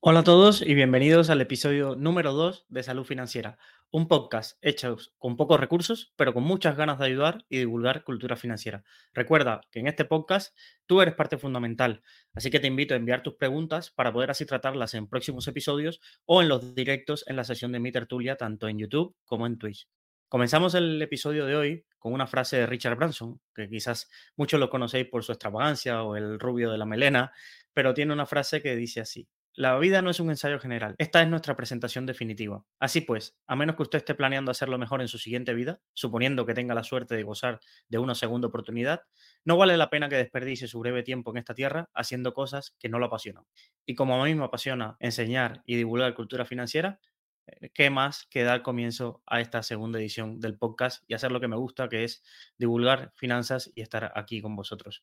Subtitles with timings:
[0.00, 3.58] Hola a todos y bienvenidos al episodio número 2 de Salud Financiera,
[3.90, 8.36] un podcast hecho con pocos recursos, pero con muchas ganas de ayudar y divulgar cultura
[8.36, 8.84] financiera.
[9.12, 10.56] Recuerda que en este podcast
[10.86, 14.46] tú eres parte fundamental, así que te invito a enviar tus preguntas para poder así
[14.46, 18.68] tratarlas en próximos episodios o en los directos en la sesión de mi tertulia, tanto
[18.68, 19.88] en YouTube como en Twitch.
[20.28, 24.70] Comenzamos el episodio de hoy con una frase de Richard Branson, que quizás muchos lo
[24.70, 27.32] conocéis por su extravagancia o el rubio de la melena,
[27.74, 29.28] pero tiene una frase que dice así.
[29.58, 32.64] La vida no es un ensayo general, esta es nuestra presentación definitiva.
[32.78, 36.46] Así pues, a menos que usted esté planeando hacerlo mejor en su siguiente vida, suponiendo
[36.46, 37.58] que tenga la suerte de gozar
[37.88, 39.02] de una segunda oportunidad,
[39.44, 42.88] no vale la pena que desperdicie su breve tiempo en esta tierra haciendo cosas que
[42.88, 43.46] no lo apasionan.
[43.84, 47.00] Y como a mí me apasiona enseñar y divulgar cultura financiera,
[47.48, 51.40] eh, ¿qué más que dar comienzo a esta segunda edición del podcast y hacer lo
[51.40, 52.22] que me gusta, que es
[52.58, 55.02] divulgar finanzas y estar aquí con vosotros?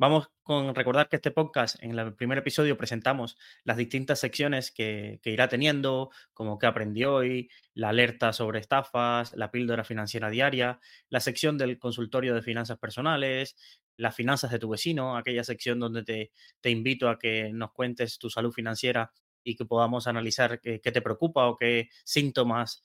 [0.00, 5.18] Vamos con recordar que este podcast, en el primer episodio, presentamos las distintas secciones que,
[5.24, 11.18] irá teniendo, como que aprendí hoy, la alerta sobre estafas, la píldora financiera diaria, la
[11.18, 13.56] sección del consultorio de finanzas personales,
[13.96, 16.30] las finanzas de tu vecino, aquella sección donde te,
[16.60, 19.10] te invito a que nos cuentes tu salud financiera
[19.42, 22.84] y que podamos analizar qué, te preocupa o qué síntomas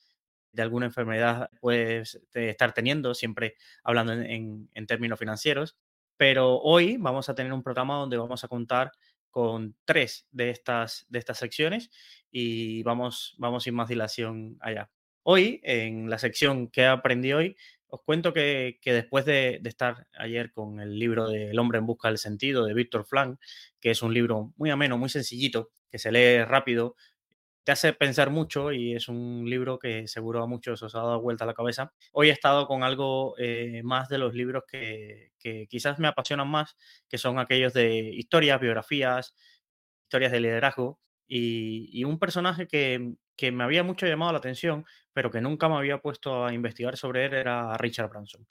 [0.52, 5.78] de alguna enfermedad puedes estar teniendo, siempre hablando en términos financieros.
[6.18, 8.92] Pero hoy vamos a tener un programa donde vamos a contar
[9.34, 11.90] con tres de estas, de estas secciones
[12.32, 14.92] y vamos, vamos sin más dilación allá.
[15.24, 17.56] Hoy, en la sección que aprendí hoy,
[17.88, 21.86] os cuento que, después de, de, estar ayer con el libro de El hombre en
[21.86, 23.40] busca del sentido de Víctor Flank,
[23.80, 26.96] que es un libro muy ameno, muy sencillito, que se lee rápido,
[27.64, 31.22] te hace pensar mucho y es un libro que seguro a muchos os ha dado
[31.22, 31.94] vuelta a la cabeza.
[32.12, 35.32] Hoy he estado con algo eh, más de los libros que,
[35.70, 36.76] quizás me apasionan más,
[37.08, 39.34] que son aquellos de historias, biografías,
[40.04, 43.16] historias de liderazgo y, un personaje que,
[43.52, 47.26] me había mucho llamado la atención, pero que nunca me había puesto a investigar sobre
[47.26, 48.46] él, era Richard Branson.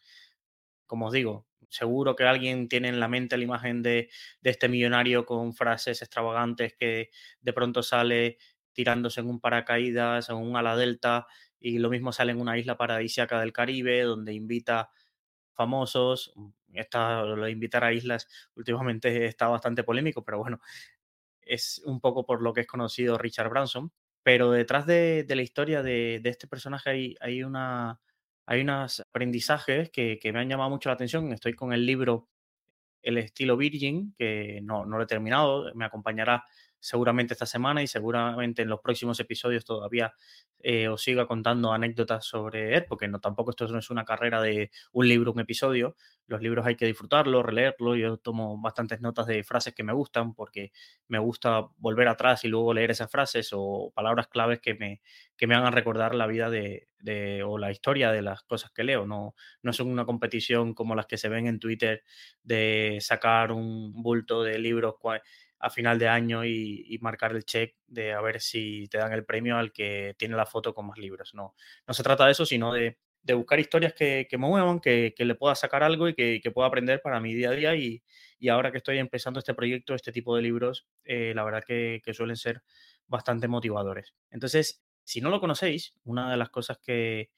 [0.87, 4.11] Como os digo, seguro que alguien tiene en la mente la imagen de
[4.43, 8.39] este millonario con frases extravagantes que de pronto sale
[8.73, 11.27] tirándose en un paracaídas o un ala delta
[11.63, 14.91] y lo mismo sale en una isla paradisíaca del Caribe donde invita
[15.55, 16.33] famosos.
[16.35, 20.61] Mm, esta, lo de invitar a islas últimamente está bastante polémico, pero bueno,
[21.43, 23.93] es un poco por lo que es conocido Richard Branson.
[24.25, 28.01] Pero detrás de, la historia de, este personaje hay, hay, una,
[28.47, 31.33] hay unos aprendizajes que, me han llamado mucho la atención.
[31.33, 32.29] Estoy con el libro
[33.03, 36.45] El estilo Virgin, que no, no lo he terminado, me acompañará
[36.83, 40.13] seguramente esta semana y seguramente en los próximos episodios todavía
[40.59, 44.43] eh, os siga contando anécdotas sobre él, porque no tampoco esto no es una carrera
[44.43, 45.97] de un libro, un episodio.
[46.27, 47.99] Los libros hay que disfrutarlos, releerlos.
[47.99, 50.73] Yo tomo bastantes notas de frases que me gustan porque
[51.07, 55.03] me gusta volver atrás y luego leer esas frases o palabras claves que me,
[55.37, 58.85] que me hagan recordar la vida de, de, o la historia de las cosas que
[58.85, 59.07] leo.
[59.07, 62.03] No, no es una competición como las que se ven en Twitter
[62.43, 64.95] de sacar un bulto de libros
[65.63, 69.25] a final de año y, marcar el check de a ver si te dan el
[69.25, 71.35] premio al que tiene la foto con más libros.
[71.35, 71.55] No,
[71.87, 72.99] no se trata de eso, sino de,
[73.33, 77.21] buscar historias que, me muevan, que, le pueda sacar algo y que, pueda aprender para
[77.21, 77.77] mi día a día.
[77.77, 78.03] Y,
[78.49, 82.37] ahora que estoy empezando este proyecto, este tipo de libros, eh, la verdad que, suelen
[82.37, 82.63] ser
[83.07, 84.15] bastante motivadores.
[84.31, 87.31] Entonces, si no lo conocéis, una de las cosas que,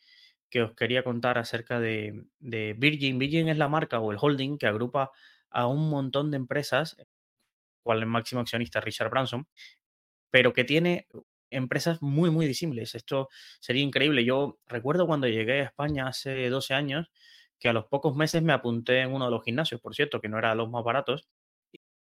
[0.63, 4.69] os quería contar acerca de, de Virgin, Virgin es la marca o el holding que
[4.69, 5.11] agrupa
[5.51, 6.97] a un montón de empresas
[7.85, 9.47] cual máximo accionista Richard Branson,
[10.31, 11.07] pero que tiene
[11.51, 12.95] empresas muy, muy disímiles.
[12.97, 13.29] Esto
[13.61, 14.25] sería increíble.
[14.25, 17.11] Yo recuerdo cuando llegué a España hace 12 años
[17.59, 20.29] que a los pocos meses me apunté en uno de los gimnasios, por cierto, que
[20.29, 21.29] no era de los más baratos,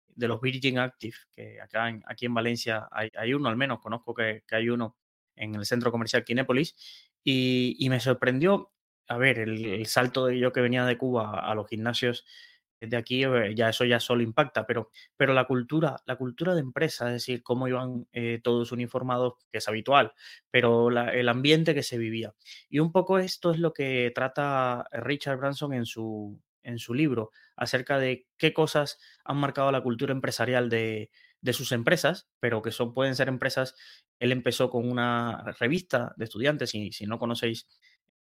[0.07, 4.13] de los Virgin Active, que acá en, aquí en Valencia hay, uno al menos, conozco
[4.13, 4.97] que, hay uno
[5.35, 6.75] en el centro comercial Kinépolis,
[7.23, 8.73] y, me sorprendió,
[9.07, 12.25] a ver, el, el, salto de yo que venía de Cuba a los gimnasios
[12.88, 16.61] de aquí eh, ya eso ya solo impacta, pero, pero la cultura, la cultura de
[16.61, 20.13] empresa, es decir, cómo iban eh, todos uniformados, que es habitual,
[20.51, 22.33] pero el ambiente que se vivía.
[22.69, 27.31] Y un poco esto es lo que trata Richard Branson en su, en su libro,
[27.56, 31.09] acerca de qué cosas han marcado la cultura empresarial de,
[31.41, 33.75] de sus empresas, pero que son, pueden ser empresas.
[34.18, 37.68] Él empezó con una revista de estudiantes, y si no conocéis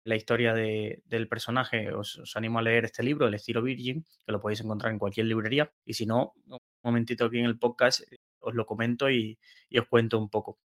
[0.05, 4.41] la historia del personaje, os, animo a leer este libro, El estilo Virgin, que lo
[4.41, 5.73] podéis encontrar en cualquier librería.
[5.85, 9.39] Y si no, un momentito aquí en el podcast eh, os lo comento y,
[9.79, 10.59] os cuento un poco.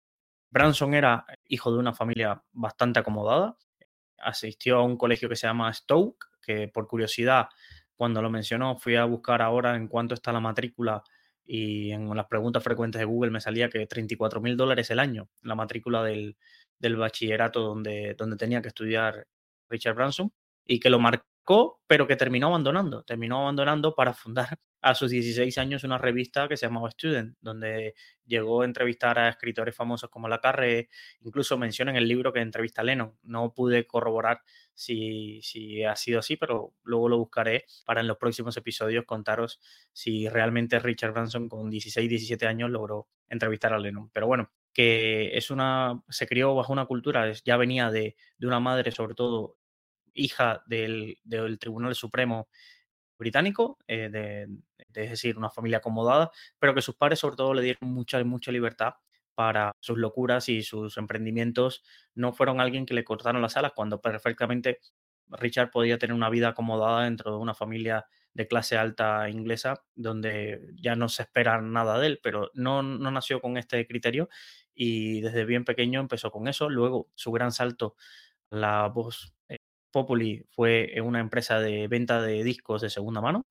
[0.50, 3.56] Branson era hijo de una familia bastante acomodada.
[4.18, 7.48] Asistió a un colegio que se llama Stoke, que por curiosidad,
[7.96, 11.02] cuando lo mencionó, fui a buscar ahora en cuánto está la matrícula
[11.44, 15.28] y en las preguntas frecuentes de Google me salía que 34 mil dólares el año,
[15.42, 16.36] la matrícula del,
[16.80, 19.26] del bachillerato donde, donde tenía que estudiar
[19.68, 20.32] Richard Branson
[20.66, 23.02] y que lo marcó, pero que terminó abandonando.
[23.04, 27.94] Terminó abandonando para fundar a sus 16 años una revista que se llamaba Student, donde
[28.24, 30.88] llegó a entrevistar a escritores famosos como Lacarre,
[31.20, 33.18] incluso menciona en el libro que entrevista a Lennon.
[33.22, 34.40] No pude corroborar
[34.74, 39.60] si, si ha sido así, pero luego lo buscaré para en los próximos episodios contaros
[39.92, 44.08] si realmente Richard Branson con 16, 17 años logró entrevistar a Lennon.
[44.10, 48.60] Pero bueno, que es una, se crió bajo una cultura, ya venía de, de una
[48.60, 49.56] madre, sobre todo
[50.14, 52.48] hija del, del Tribunal Supremo
[53.18, 54.48] británico, eh, de,
[54.94, 58.50] es decir, una familia acomodada, pero que sus padres sobre todo le dieron mucha, mucha
[58.50, 58.94] libertad
[59.34, 61.82] para sus locuras y sus emprendimientos.
[62.14, 64.78] No fueron alguien que le cortaron las alas cuando perfectamente
[65.28, 70.60] Richard podía tener una vida acomodada dentro de una familia de clase alta inglesa, donde
[70.76, 74.28] ya no se espera nada de él, pero no, no nació con este criterio
[74.74, 76.68] y desde bien pequeño empezó con eso.
[76.68, 77.96] Luego su gran salto
[78.50, 79.58] la voz eh,
[79.92, 83.42] Populi fue una empresa de venta de discos de segunda mano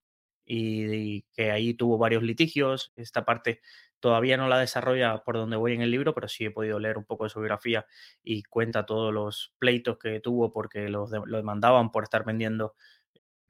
[0.45, 2.91] y, que ahí tuvo varios litigios.
[2.95, 3.61] Esta parte
[3.99, 6.97] todavía no la desarrolla por donde voy en el libro, pero sí he podido leer
[6.97, 7.85] un poco de su biografía
[8.23, 12.75] y cuenta todos los pleitos que tuvo porque los lo demandaban por estar vendiendo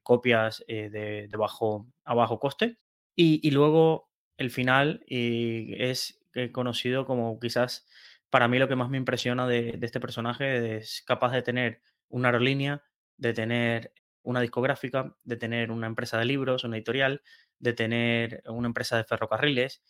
[0.09, 2.79] copias eh, de, bajo, a bajo coste.
[3.15, 6.19] Y, luego el final es
[6.51, 7.85] conocido como quizás
[8.31, 12.29] para mí lo que más me impresiona de, este personaje es capaz de tener una
[12.29, 12.81] aerolínea,
[13.17, 17.21] de tener una discográfica, de tener una empresa de libros, una editorial,
[17.59, 19.83] de tener una empresa de ferrocarriles,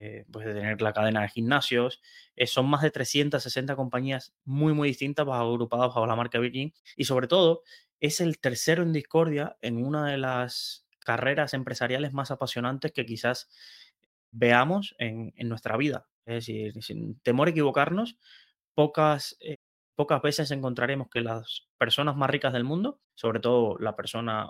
[0.00, 2.02] eh, pues de tener la cadena de gimnasios.
[2.34, 6.74] Eh, son más de 360 compañías muy, muy distintas, agrupadas bajo la marca Virgin.
[6.96, 7.62] Y sobre todo,
[8.00, 13.48] es el tercero en discordia en una de las carreras empresariales más apasionantes que quizás
[14.32, 16.08] veamos en, nuestra vida.
[16.26, 18.18] Es decir, sin temor a equivocarnos,
[18.74, 19.58] pocas eh,
[19.96, 24.48] pocas veces encontraremos que las personas más ricas del mundo, sobre todo la persona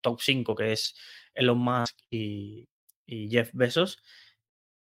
[0.00, 0.94] top 5 que es
[1.34, 2.68] Elon Musk y,
[3.04, 4.02] y Jeff Bezos,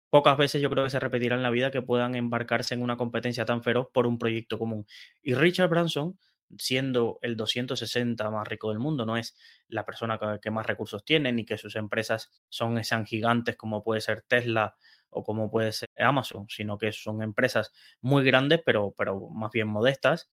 [0.09, 2.97] pocas veces yo creo que se repetirá en la vida que puedan embarcarse en una
[2.97, 4.87] competencia tan feroz por un proyecto común.
[5.21, 6.17] Y Richard Branson,
[6.57, 9.35] siendo el 260 más rico del mundo, no es
[9.67, 14.01] la persona que más recursos tiene, ni que sus empresas son sean gigantes como puede
[14.01, 14.75] ser Tesla
[15.09, 19.67] o como puede ser Amazon, sino que son empresas muy grandes, pero, pero más bien
[19.67, 20.29] modestas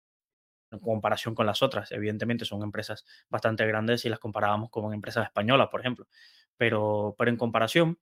[0.70, 1.90] en comparación con las otras.
[1.92, 6.06] Evidentemente son empresas bastante grandes si las comparábamos con empresas españolas, por ejemplo.
[6.56, 7.98] Pero, pero en comparación,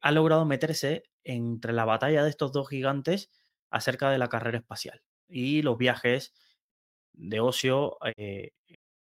[0.00, 3.30] ha logrado meterse entre la batalla de estos dos gigantes
[3.70, 6.34] acerca de la carrera espacial y los viajes
[7.20, 8.52] de ocio eh,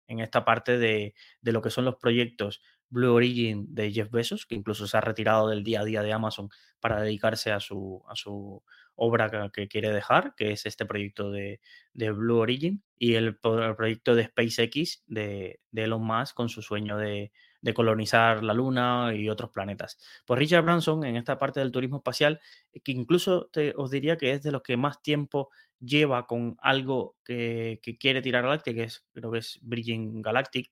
[0.06, 4.46] en esta parte de, de, lo que son los proyectos Blue Origin de Jeff Bezos,
[4.46, 6.48] que incluso se ha retirado del día a día de Amazon
[6.80, 8.62] para dedicarse a su, a su
[8.94, 11.60] obra que, quiere dejar, que es este proyecto de,
[11.92, 16.96] de Blue Origin, y el, proyecto de SpaceX de, de Elon Musk con su sueño
[16.96, 17.32] de,
[17.64, 19.98] de, colonizar la Luna y otros planetas.
[20.26, 22.40] Pues Richard Branson, en esta parte del turismo espacial,
[22.82, 25.50] que incluso te, os diría que es de los que más tiempo
[25.80, 30.70] lleva con algo que, que quiere tirar adelante, que es, creo que es Virgin Galactic,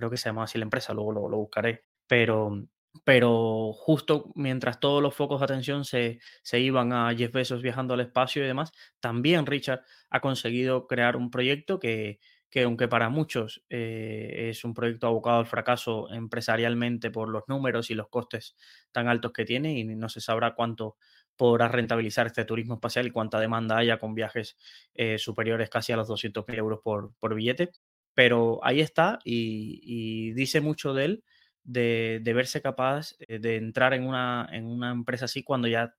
[0.00, 2.66] creo que se llama así la empresa, luego lo, buscaré, pero,
[3.04, 7.94] pero justo mientras todos los focos de atención se, se, iban a Jeff Bezos viajando
[7.94, 12.18] al espacio y demás, también Richard ha conseguido crear un proyecto que,
[12.50, 17.90] que aunque para muchos eh, es un proyecto abocado al fracaso empresarialmente por los números
[17.90, 18.56] y los costes
[18.92, 20.96] tan altos que tiene y no se sabrá cuánto
[21.36, 24.58] podrá rentabilizar este turismo espacial y cuánta demanda haya con viajes
[24.94, 27.70] eh, superiores casi a los 200.000 euros por, por billete,
[28.14, 31.24] pero ahí está y, dice mucho de él,
[31.62, 35.94] de, verse capaz eh, de entrar en una, en una empresa así cuando ya,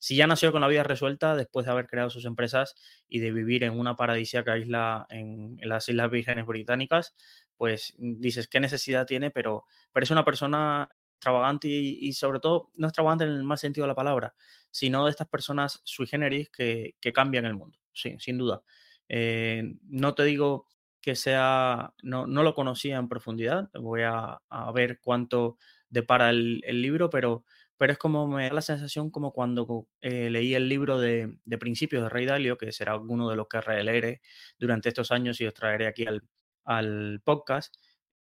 [0.00, 2.74] si ya nació con la vida resuelta después de haber creado sus empresas
[3.06, 7.14] y de vivir en una paradisíaca isla en, las Islas Vírgenes Británicas,
[7.58, 12.86] pues dices qué necesidad tiene, pero, pero es una persona extravagante y, sobre todo no
[12.86, 14.34] extravagante en el mal sentido de la palabra,
[14.70, 18.62] sino de estas personas sui generis que, que cambian el mundo, sí, sin duda.
[19.06, 20.66] Eh, no te digo
[21.02, 25.58] que sea, no, no, lo conocía en profundidad, voy a, a ver cuánto
[25.90, 27.44] depara el, el, libro, pero,
[27.80, 31.56] pero es como me da la sensación como cuando eh, leí el libro de, de,
[31.56, 34.20] Principios de Rey Dalio, que será uno de los que releeré
[34.58, 36.22] durante estos años y os traeré aquí al,
[36.66, 37.74] al podcast,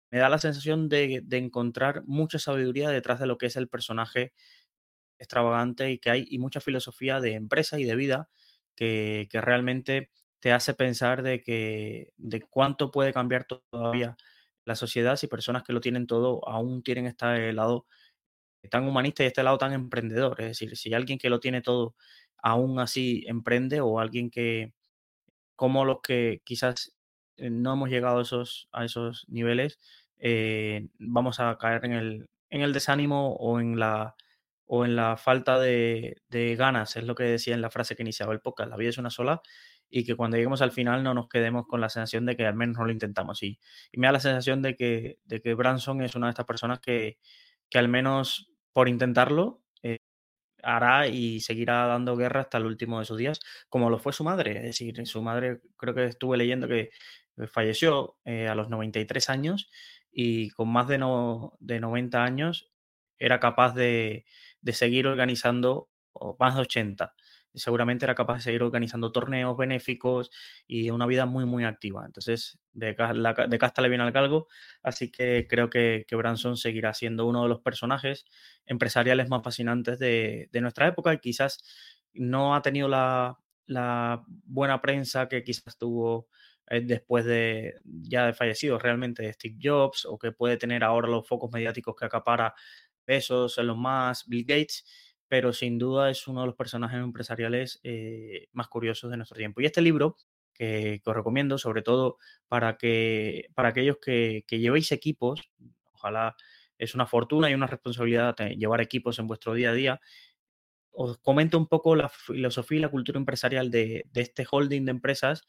[0.09, 3.69] me da la sensación de, de, encontrar mucha sabiduría detrás de lo que es el
[3.69, 4.33] personaje
[5.19, 8.29] extravagante y que hay y mucha filosofía de empresa y de vida
[8.75, 10.09] que, que realmente
[10.39, 14.17] te hace pensar de que de cuánto puede cambiar todavía
[14.65, 17.85] la sociedad si personas que lo tienen todo aún tienen este lado
[18.65, 20.41] tan humanista y este lado tan emprendedor.
[20.41, 21.95] Es decir, si alguien que lo tiene todo
[22.45, 24.74] aún así emprende o alguien que,
[25.55, 26.95] como los que quizás
[27.38, 29.79] eh, no hemos llegado a esos, a esos niveles,
[30.19, 34.15] eh, vamos a caer en el, en el desánimo o en la,
[34.67, 36.15] o en la falta de,
[36.57, 38.98] ganas, es lo que decía en la frase que iniciaba el podcast, la vida es
[38.98, 39.41] una sola
[39.89, 42.55] y que cuando lleguemos al final no nos quedemos con la sensación de que al
[42.55, 43.43] menos no lo intentamos.
[43.43, 43.60] Y,
[43.91, 46.79] y me da la sensación de que, de que Branson es una de estas personas
[46.79, 47.17] que,
[47.69, 49.63] que al menos por intentarlo
[50.65, 53.39] hará y seguirá dando guerra hasta el último de sus días,
[53.70, 54.58] como lo fue su madre.
[54.58, 56.89] Es decir, su madre creo que estuve leyendo que
[57.38, 59.70] eh, falleció eh, a los 93 años
[60.12, 62.72] y con más de, no, de 90 años
[63.20, 64.25] era capaz de,
[64.62, 67.13] de seguir organizando, o más de 80,
[67.55, 70.31] seguramente era capaz de seguir organizando torneos benéficos
[70.67, 72.03] y una vida muy, muy activa.
[72.05, 72.95] Entonces, de,
[73.50, 74.47] de casta le viene al galgo,
[74.83, 78.25] así que creo que, que, Branson seguirá siendo uno de los personajes
[78.65, 81.63] empresariales más fascinantes de, de nuestra época y quizás
[82.13, 86.27] no ha tenido la, la buena prensa que quizás tuvo
[86.67, 91.27] eh, después de ya de fallecido realmente Steve Jobs o que puede tener ahora los
[91.27, 92.53] focos mediáticos que acapara
[93.05, 94.83] Besos, los más Bill Gates
[95.27, 99.62] pero sin duda es uno de los personajes empresariales eh, más curiosos de nuestro tiempo.
[99.62, 100.17] Y este libro,
[100.53, 102.17] que, que, os recomiendo, sobre todo
[102.48, 105.50] para, que, para aquellos que, que llevéis equipos,
[105.94, 106.36] ojalá
[106.77, 110.01] es una fortuna y una responsabilidad llevar equipos en vuestro día a día,
[110.91, 115.44] os comento un poco la filosofía y la cultura empresarial de, este holding de empresas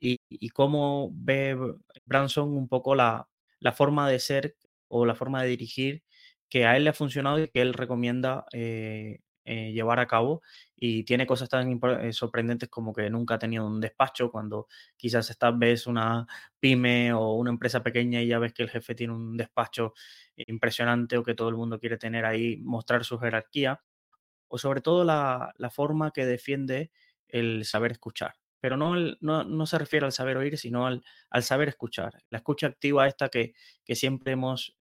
[0.00, 1.56] y, y, cómo ve
[2.04, 3.28] Branson un poco la,
[3.60, 4.56] la forma de ser
[4.88, 6.02] o la forma de dirigir
[6.48, 10.42] que a él le ha funcionado y que él recomienda eh, eh, llevar a cabo
[10.76, 15.30] y tiene cosas tan eh, sorprendentes como que nunca ha tenido un despacho cuando quizás
[15.30, 16.26] esta vez una
[16.60, 19.94] pyme o una empresa pequeña y ya ves que el jefe tiene un despacho
[20.36, 23.80] impresionante o que todo el mundo quiere tener ahí, mostrar su jerarquía
[24.48, 26.90] o sobre todo la, forma que defiende
[27.28, 28.34] el saber escuchar.
[28.60, 32.22] Pero no, no, no, se refiere al saber oír, sino al, al saber escuchar.
[32.30, 34.77] La escucha activa esta que, que siempre hemos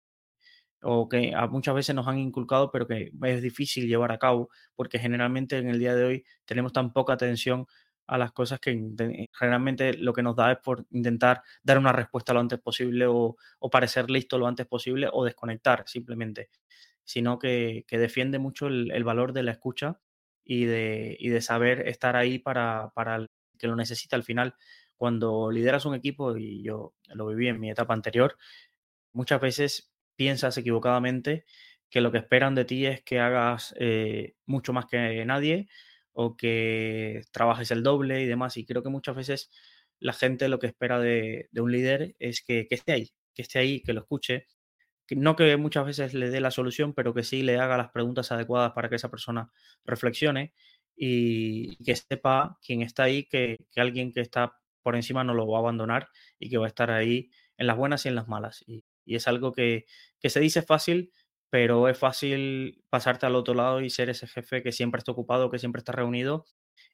[0.82, 4.98] o que muchas veces nos han inculcado, pero que es difícil llevar a cabo, porque
[4.98, 7.66] generalmente en el día de hoy tenemos tan poca atención
[8.06, 8.72] a las cosas que
[9.32, 13.36] generalmente lo que nos da es por intentar dar una respuesta lo antes posible o,
[13.58, 16.50] o parecer listo lo antes posible o desconectar simplemente,
[17.04, 20.00] sino que, que defiende mucho el, el, valor de la escucha
[20.44, 23.26] y de, y de saber estar ahí para, para el
[23.58, 24.54] que lo necesita al final.
[24.96, 28.36] Cuando lideras un equipo, y yo lo viví en mi etapa anterior,
[29.12, 31.44] muchas veces piensas equivocadamente
[31.90, 35.68] que lo que esperan de ti es que hagas eh, mucho más que nadie
[36.12, 38.56] o que trabajes el doble y demás.
[38.56, 39.50] Y creo que muchas veces
[40.00, 43.58] la gente lo que espera de, un líder es que, que, esté ahí, que esté
[43.58, 44.46] ahí, que lo escuche.
[45.10, 48.32] No que muchas veces le dé la solución, pero que sí le haga las preguntas
[48.32, 49.50] adecuadas para que esa persona
[49.84, 50.52] reflexione
[50.96, 55.46] y que sepa quién está ahí, que, que alguien que está por encima no lo
[55.48, 56.08] va a abandonar
[56.38, 58.64] y que va a estar ahí en las buenas y en las malas.
[59.06, 59.86] Y es algo que,
[60.20, 61.12] que se dice fácil,
[61.50, 65.50] pero es fácil pasarte al otro lado y ser ese jefe que siempre está ocupado,
[65.50, 66.44] que siempre está reunido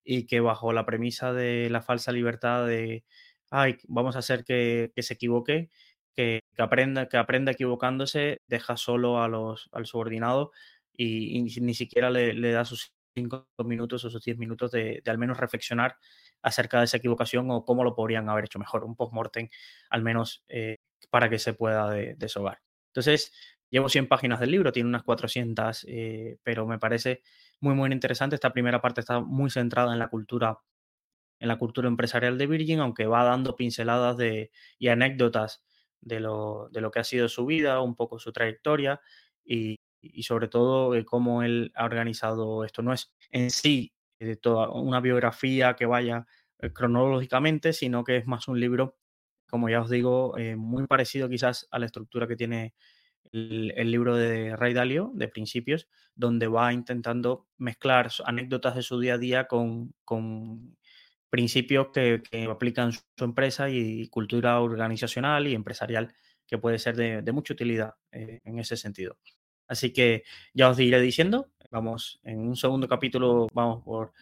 [0.04, 3.04] y que bajo la premisa de la falsa libertad de,
[3.50, 5.70] ay, vamos a hacer que, que se equivoque,
[6.14, 10.52] que, que, aprenda, que aprenda equivocándose, deja solo a los, al subordinado
[10.96, 15.38] y, ni siquiera le, da sus cinco minutos o sus diez minutos de, al menos
[15.38, 15.96] reflexionar
[16.42, 19.48] acerca de esa equivocación o cómo lo podrían haber hecho mejor, un post-mortem
[19.90, 20.78] al menos eh,
[21.10, 22.60] para que se pueda de, deshogar.
[22.88, 23.32] Entonces,
[23.70, 27.22] llevo 100 páginas del libro, tiene unas 400, eh, pero me parece
[27.60, 28.34] muy, muy interesante.
[28.34, 30.58] Esta primera parte está muy centrada en la cultura
[31.42, 35.64] en la cultura empresarial de Virgin, aunque va dando pinceladas de, y anécdotas
[36.00, 39.00] de lo, de lo que ha sido su vida, un poco su trayectoria
[39.44, 39.80] y,
[40.22, 42.82] sobre todo eh, cómo él ha organizado esto.
[42.82, 43.92] No es en sí
[44.24, 46.26] de toda una biografía que vaya
[46.58, 48.96] eh, cronológicamente, sino que es más un libro
[49.52, 52.72] como ya os digo, eh, muy parecido quizás a la estructura que tiene
[53.32, 59.14] el, libro de Ray Dalio, de Principios, donde va intentando mezclar anécdotas de su día
[59.14, 60.78] a día con, con
[61.28, 66.14] principios que, aplican su empresa y cultura organizacional y empresarial,
[66.46, 69.18] que puede ser de, mucha utilidad eh, en ese sentido.
[69.68, 70.24] Así que
[70.54, 74.12] ya os iré diciendo, vamos, en un segundo capítulo vamos por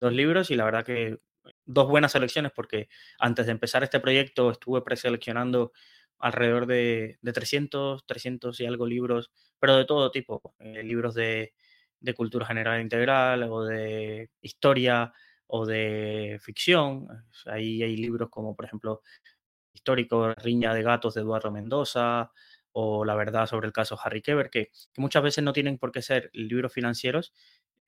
[0.00, 1.18] dos libros y la verdad que
[1.64, 2.88] dos buenas selecciones porque
[3.20, 5.72] antes de empezar este proyecto estuve preseleccionando
[6.18, 11.54] alrededor de, de 300, 300 y algo libros, pero de todo tipo, eh, libros de,
[12.00, 15.12] de, cultura general integral o de historia
[15.46, 17.06] o de ficción.
[17.46, 19.02] Ahí hay libros como, por ejemplo,
[19.72, 22.32] Histórico Riña de Gatos de Eduardo Mendoza
[22.78, 26.02] o La verdad sobre el caso Harry Keber, que, muchas veces no tienen por qué
[26.02, 27.32] ser libros financieros,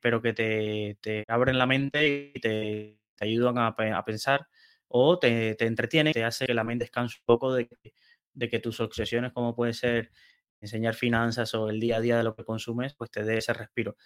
[0.00, 4.48] pero que te, abren la mente y te, ayudan a, pensar
[4.88, 7.68] o te, te entretienen, te hace que la mente descanse un poco de,
[8.32, 10.10] de que tus obsesiones, como puede ser
[10.60, 13.52] enseñar finanzas o el día a día de lo que consumes, pues te dé ese
[13.52, 13.96] respiro.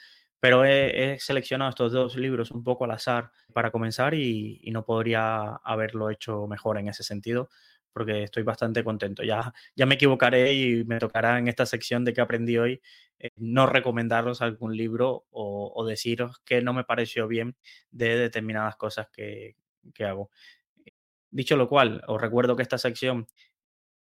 [0.40, 5.54] Pero he, seleccionado estos dos libros un poco al azar para comenzar y, no podría
[5.62, 7.50] haberlo hecho mejor en ese sentido
[7.92, 9.22] porque estoy bastante contento.
[9.22, 12.80] Ya, ya me equivocaré y me tocará en esta sección de que aprendí hoy
[13.18, 17.56] eh, no recomendaros algún libro o, deciros que no me pareció bien
[17.90, 19.56] de determinadas cosas que,
[19.94, 20.30] que hago.
[21.30, 23.26] Dicho lo cual, os recuerdo que esta sección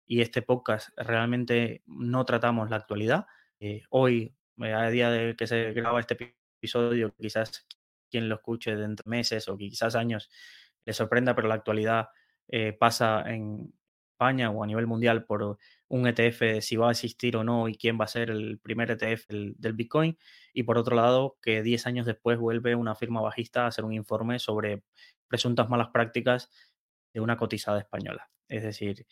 [0.05, 3.25] y este podcast realmente no tratamos la actualidad.
[3.59, 7.65] Eh, hoy, eh, a día de que se graba este episodio, quizás
[8.09, 10.29] quien lo escuche dentro de meses o quizás años
[10.85, 12.09] le sorprenda, pero la actualidad
[12.47, 13.73] eh, pasa en
[14.15, 15.57] España o a nivel mundial por
[15.87, 18.89] un ETF, si va a existir o no y quién va a ser el primer
[18.91, 20.17] ETF del, Bitcoin.
[20.53, 23.93] Y por otro lado, que 10 años después vuelve una firma bajista a hacer un
[23.93, 24.83] informe sobre
[25.27, 26.49] presuntas malas prácticas
[27.13, 28.29] de una cotizada española.
[28.47, 29.05] Es decir,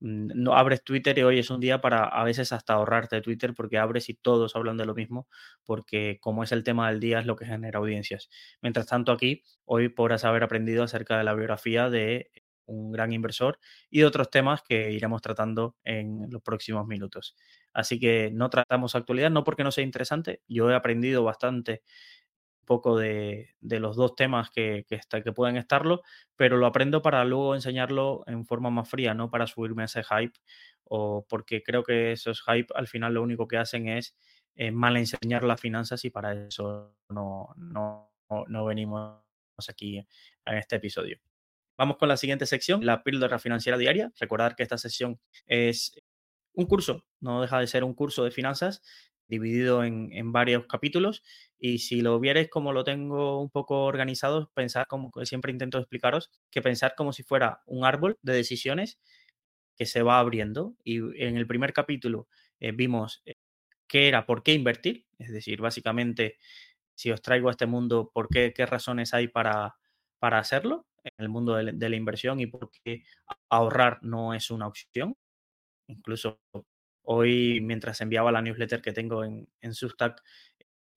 [0.00, 3.76] no abres Twitter y hoy es un día para a veces hasta ahorrarte Twitter porque
[3.78, 5.28] abres y todos hablan de lo mismo
[5.64, 8.30] porque como es el tema del día es lo que genera audiencias.
[8.62, 12.30] Mientras tanto aquí, hoy podrás haber aprendido acerca de la biografía de
[12.70, 13.58] un gran inversor
[13.90, 17.36] y de otros temas que iremos tratando en los próximos minutos.
[17.72, 21.82] Así que no tratamos actualidad, no porque no sea interesante, yo he aprendido bastante
[22.64, 26.02] poco de, los dos temas que, que, que, pueden estarlo,
[26.36, 30.04] pero lo aprendo para luego enseñarlo en forma más fría, no para subirme a ese
[30.04, 30.38] hype,
[30.84, 34.16] o porque creo que esos hype al final lo único que hacen es
[34.54, 39.20] eh, mal enseñar las finanzas y para eso no, no, no venimos
[39.68, 41.18] aquí en este episodio.
[41.80, 44.12] Vamos con la siguiente sección, la píldora financiera diaria.
[44.20, 45.98] Recordar que esta sesión es
[46.52, 48.82] un curso, no deja de ser un curso de finanzas
[49.28, 51.22] dividido en, varios capítulos
[51.58, 56.30] y si lo vierais como lo tengo un poco organizado, pensar como siempre intento explicaros,
[56.50, 59.00] que pensar como si fuera un árbol de decisiones
[59.74, 62.28] que se va abriendo y en el primer capítulo
[62.58, 63.36] eh, vimos eh,
[63.86, 66.36] qué era, por qué invertir, es decir, básicamente
[66.94, 69.76] si os traigo a este mundo, por qué, qué razones hay para,
[70.20, 73.02] para hacerlo en el mundo de, la inversión y por qué
[73.48, 75.16] ahorrar no es una opción.
[75.88, 76.40] Incluso
[77.02, 80.22] Hoy, mientras enviaba la newsletter que tengo en, en Substack,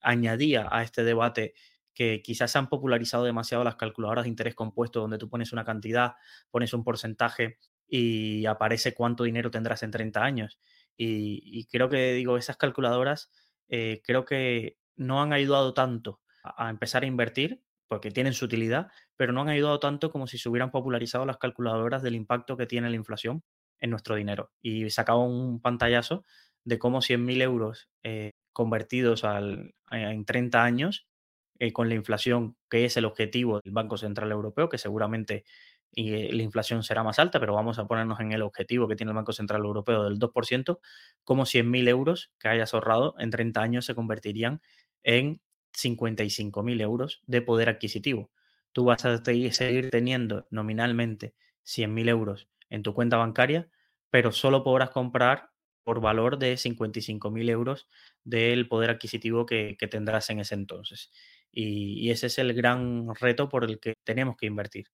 [0.02, 1.56] añadía a este debate
[1.94, 5.64] que quizás se han popularizado demasiado las calculadoras de interés compuesto, donde tú pones una
[5.64, 6.16] cantidad,
[6.52, 7.58] pones un porcentaje
[7.88, 10.60] y aparece cuánto dinero tendrás en 30 años.
[10.96, 13.32] Y, creo que, digo, esas calculadoras
[13.68, 18.88] eh, creo que no han ayudado tanto a, empezar a invertir, porque tienen su utilidad,
[19.16, 22.66] pero no han ayudado tanto como si se hubieran popularizado las calculadoras del impacto que
[22.66, 23.44] tiene la inflación
[23.80, 24.52] en nuestro dinero.
[24.62, 26.24] Y sacaba un pantallazo
[26.64, 31.08] de cómo 100.000 euros eh, convertidos al, en 30 años,
[31.60, 35.44] eh, con la inflación, que es el objetivo del Banco Central Europeo, que seguramente
[35.96, 38.96] y, eh, la inflación será más alta, pero vamos a ponernos en el objetivo que
[38.96, 40.80] tiene el Banco Central Europeo del 2%,
[41.24, 44.62] como 100.000 euros que hayas ahorrado en 30 años se convertirían
[45.04, 45.42] en
[45.74, 48.32] 55.000 euros de poder adquisitivo.
[48.72, 53.70] Tú vas a seguir teniendo nominalmente 100.000 euros en tu cuenta bancaria,
[54.10, 55.52] pero solo podrás comprar
[55.84, 57.88] por valor de 55.000 euros
[58.24, 61.12] del poder adquisitivo que, tendrás en ese entonces.
[61.52, 64.88] Y, ese es el gran reto por el que tenemos que invertir.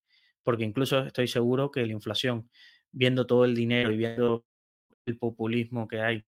[0.44, 2.50] Porque incluso estoy seguro que la inflación,
[2.92, 4.46] viendo todo el dinero y viendo
[5.06, 6.26] el populismo que hay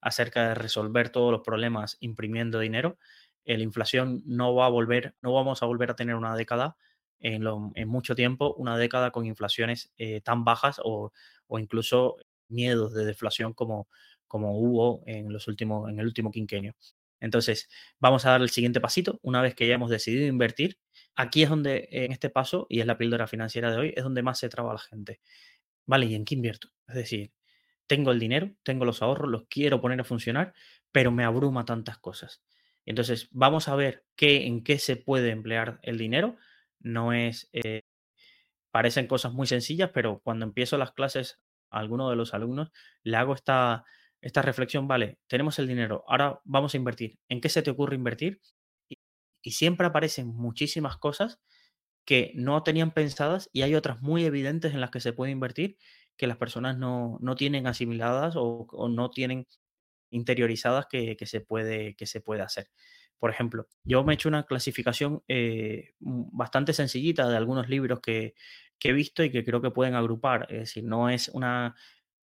[0.00, 2.98] acerca de resolver todos los problemas imprimiendo dinero,
[3.44, 6.76] la inflación no va a volver, no vamos a volver a tener una década
[7.20, 11.10] en, mucho tiempo una década con inflaciones eh, tan bajas o,
[11.58, 12.16] incluso
[12.48, 13.88] miedos de deflación como,
[14.26, 16.74] como hubo en, los últimos, en el último quinquenio.
[17.20, 19.18] Entonces, vamos a dar el siguiente pasito.
[19.22, 20.78] Una vez que ya hemos decidido invertir,
[21.14, 24.22] aquí es donde, en este paso, y es la píldora financiera de hoy, es donde
[24.22, 25.20] más se traba la gente.
[25.86, 26.68] Vale, ¿y en qué invierto?
[26.88, 27.32] Es decir,
[27.86, 30.54] tengo el dinero, tengo los ahorros, los quiero poner a funcionar,
[30.92, 32.42] pero me abruma tantas cosas.
[32.86, 36.36] Entonces, vamos a ver qué, en qué se puede emplear el dinero
[36.84, 37.82] no es, eh,
[38.70, 42.70] parecen cosas muy sencillas, pero cuando empiezo las clases a alguno de los alumnos,
[43.02, 43.84] le hago esta,
[44.20, 47.18] esta reflexión, vale, tenemos el dinero, ahora vamos a invertir.
[47.28, 48.40] ¿En qué se te ocurre invertir?
[48.88, 48.98] Y,
[49.50, 51.40] siempre aparecen muchísimas cosas
[52.06, 55.78] que no tenían pensadas y hay otras muy evidentes en las que se puede invertir
[56.16, 59.46] que las personas no, no tienen asimiladas o, no tienen
[60.14, 62.70] interiorizadas que, se puede, que se hacer.
[63.18, 68.34] Por ejemplo, yo me he hecho una clasificación eh, bastante sencillita de algunos libros que,
[68.80, 70.46] he visto y que creo que pueden agrupar.
[70.50, 71.74] Es decir, no es una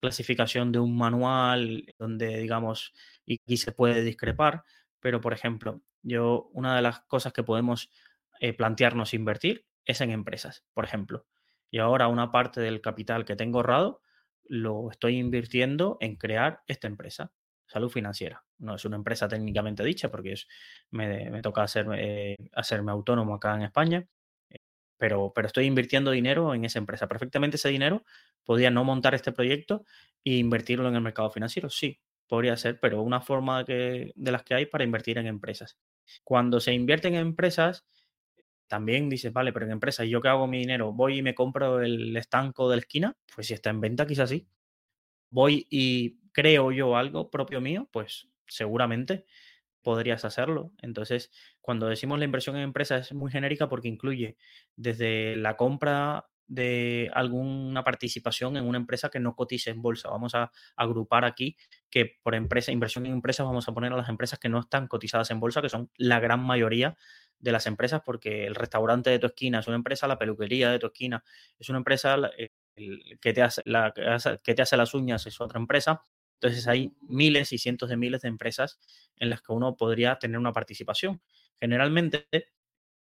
[0.00, 2.92] clasificación de un manual donde, digamos,
[3.26, 4.62] y se puede discrepar,
[5.00, 7.90] pero por ejemplo, yo, una de las cosas que podemos
[8.40, 11.26] eh, plantearnos invertir es en empresas, por ejemplo.
[11.70, 14.02] Y ahora una parte del capital que tengo ahorrado
[14.44, 17.32] lo estoy invirtiendo en crear esta empresa,
[17.74, 18.44] salud financiera.
[18.58, 20.46] No es una empresa técnicamente dicha porque es,
[20.90, 24.06] me, toca eh, hacerme autónomo acá en España,
[24.48, 24.58] eh,
[24.96, 27.08] pero, pero estoy invirtiendo dinero en esa empresa.
[27.08, 28.04] Perfectamente ese dinero
[28.44, 29.84] podría no montar este proyecto
[30.24, 31.68] e invertirlo en el mercado financiero.
[31.68, 35.76] Sí, podría ser, pero una forma que, de las que hay para invertir en empresas.
[36.22, 37.84] Cuando se invierte en empresas,
[38.68, 40.92] también dices, vale, pero en empresas, ¿yo qué hago mi dinero?
[40.92, 43.16] ¿Voy y me compro el estanco de la esquina?
[43.34, 44.46] Pues si está en venta, quizás sí.
[45.30, 47.88] ¿Voy y creo yo algo propio mío?
[47.90, 49.24] Pues seguramente
[49.82, 50.72] podrías hacerlo.
[50.82, 54.36] Entonces, cuando decimos la inversión en empresas es muy genérica porque incluye
[54.76, 60.10] desde la compra de alguna participación en una empresa que no cotice en bolsa.
[60.10, 61.56] Vamos a agrupar aquí
[61.88, 64.88] que por empresa, inversión en empresas, vamos a poner a las empresas que no están
[64.88, 66.96] cotizadas en bolsa, que son la gran mayoría
[67.38, 70.78] de las empresas, porque el restaurante de tu esquina es una empresa, la peluquería de
[70.78, 71.24] tu esquina
[71.58, 72.16] es una empresa,
[73.20, 73.92] que, te hace, la,
[74.42, 76.02] que te hace las uñas es otra empresa.
[76.44, 78.78] Entonces hay miles y cientos de miles de empresas
[79.16, 81.22] en las que uno podría tener una participación.
[81.60, 82.26] Generalmente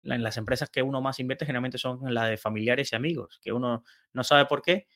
[0.04, 3.52] en las empresas que uno más invierte generalmente son las de familiares y amigos, que
[3.52, 4.86] uno no sabe por qué,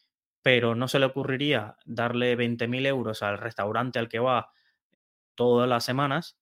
[0.42, 4.50] pero no se le ocurriría darle 20.000 euros al restaurante al que va
[5.34, 6.38] todas las semanas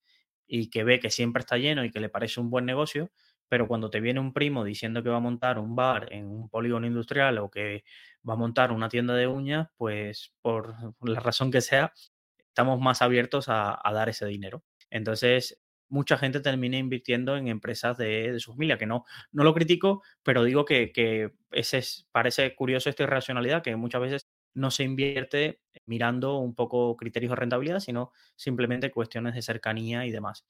[0.46, 3.11] y que ve que siempre está lleno y que le parece un buen negocio,
[3.53, 6.49] pero cuando te viene un primo diciendo que va a montar un bar en un
[6.49, 7.85] polígono industrial o que
[8.27, 11.93] va a montar una tienda de uñas, pues por la razón que sea,
[12.38, 14.65] estamos más abiertos a, dar ese dinero.
[14.88, 15.61] Entonces,
[15.91, 20.45] mucha gente termina invirtiendo en empresas de, su familia, que no, no lo critico, pero
[20.45, 26.38] digo que, ese es, parece curioso esta irracionalidad, que muchas veces no se invierte mirando
[26.38, 30.47] un poco criterios de rentabilidad, sino simplemente cuestiones de cercanía y demás.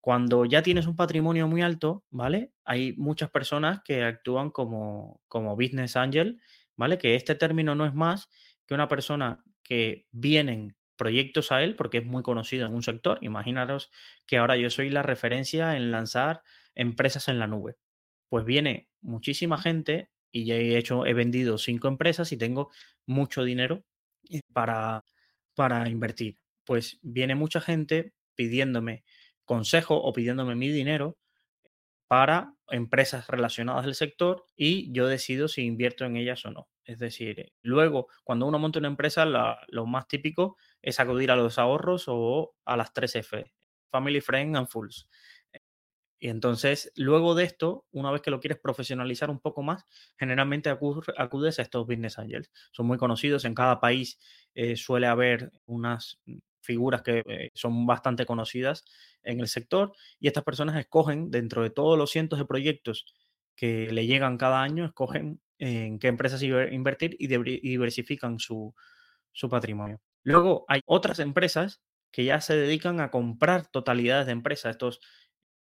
[0.00, 2.52] Cuando ya tienes un patrimonio muy alto, ¿vale?
[2.64, 6.40] Hay muchas personas que actúan como, como business angel,
[6.76, 6.96] ¿vale?
[6.98, 8.28] Que este término no es más
[8.66, 13.18] que una persona que vienen proyectos a él porque es muy conocido en un sector.
[13.20, 13.90] Imaginaros
[14.26, 16.42] que ahora yo soy la referencia en lanzar
[16.74, 17.76] empresas en la nube.
[18.28, 22.70] Pues viene muchísima gente y ya he hecho, he vendido cinco empresas y tengo
[23.06, 23.84] mucho dinero
[24.52, 25.04] para,
[25.54, 26.38] para invertir.
[26.64, 29.04] Pues viene mucha gente pidiéndome
[29.50, 31.18] consejo o pidiéndome mi dinero
[32.06, 36.68] para empresas relacionadas del sector y yo decido si invierto en ellas o no.
[36.84, 41.58] Es decir, luego, cuando uno monta una empresa, lo más típico es acudir a los
[41.58, 43.52] ahorros o a las 3 F,
[43.90, 45.08] Family, Friend and Fools.
[46.20, 49.84] Y entonces, luego de esto, una vez que lo quieres profesionalizar un poco más,
[50.16, 52.52] generalmente acudes a estos business angels.
[52.70, 54.16] Son muy conocidos, en cada país
[54.54, 56.20] eh, suele haber unas
[56.60, 58.84] figuras que eh, son bastante conocidas
[59.22, 63.04] en el sector y estas personas escogen dentro de todos los cientos de proyectos
[63.56, 68.74] que le llegan cada año, escogen en qué empresas invertir y diversifican su,
[69.32, 70.00] su patrimonio.
[70.22, 74.72] Luego hay otras empresas que ya se dedican a comprar totalidades de empresas.
[74.72, 75.00] Estos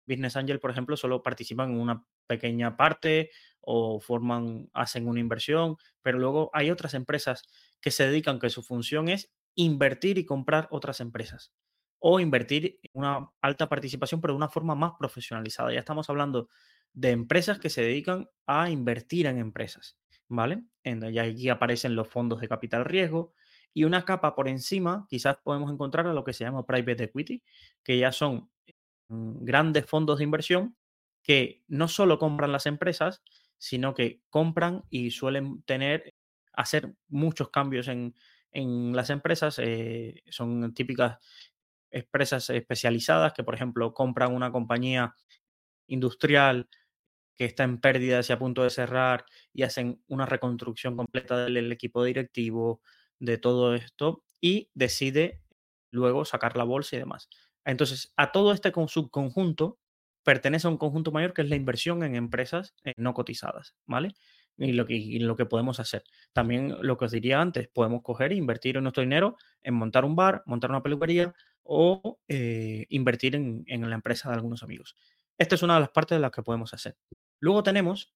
[0.06, 3.30] Business Angel, por ejemplo, solo participan en una pequeña parte
[3.60, 7.42] o forman, hacen una inversión, pero luego hay otras empresas
[7.80, 11.52] que se dedican, que su función es invertir y comprar otras empresas
[11.98, 15.72] o invertir en una alta participación, pero de una forma más profesionalizada.
[15.72, 16.48] Ya estamos hablando
[16.92, 20.62] de empresas que se dedican a invertir en empresas, ¿vale?
[20.84, 23.34] Y aquí aparecen los fondos de capital riesgo,
[23.76, 27.42] y una capa por encima, quizás podemos encontrar a lo que se llama private equity,
[27.84, 28.50] que ya son
[29.08, 30.76] mm, grandes fondos de inversión
[31.22, 33.22] que no solo compran las empresas,
[33.58, 36.14] sino que compran y suelen tener,
[36.54, 38.14] hacer muchos cambios en,
[38.94, 39.58] las empresas.
[39.58, 41.18] Eh, son típicas
[41.90, 45.14] empresas especializadas que, por ejemplo, compran una compañía
[45.88, 46.68] industrial
[47.36, 51.70] que está en pérdidas y a punto de cerrar y hacen una reconstrucción completa del
[51.70, 52.80] equipo directivo,
[53.18, 55.42] de todo esto y decide
[55.90, 57.28] luego sacar la bolsa y demás.
[57.64, 59.78] Entonces, a todo este subconjunto
[60.22, 64.14] pertenece a un conjunto mayor que es la inversión en empresas eh, no cotizadas, ¿vale?
[64.58, 66.04] Y lo, que, lo que podemos hacer.
[66.32, 70.16] También lo que os diría antes, podemos coger e invertir nuestro dinero en montar un
[70.16, 74.96] bar, montar una peluquería o eh, invertir en, en la empresa de algunos amigos.
[75.36, 76.96] Esta es una de las partes de las que podemos hacer.
[77.40, 78.14] Luego tenemos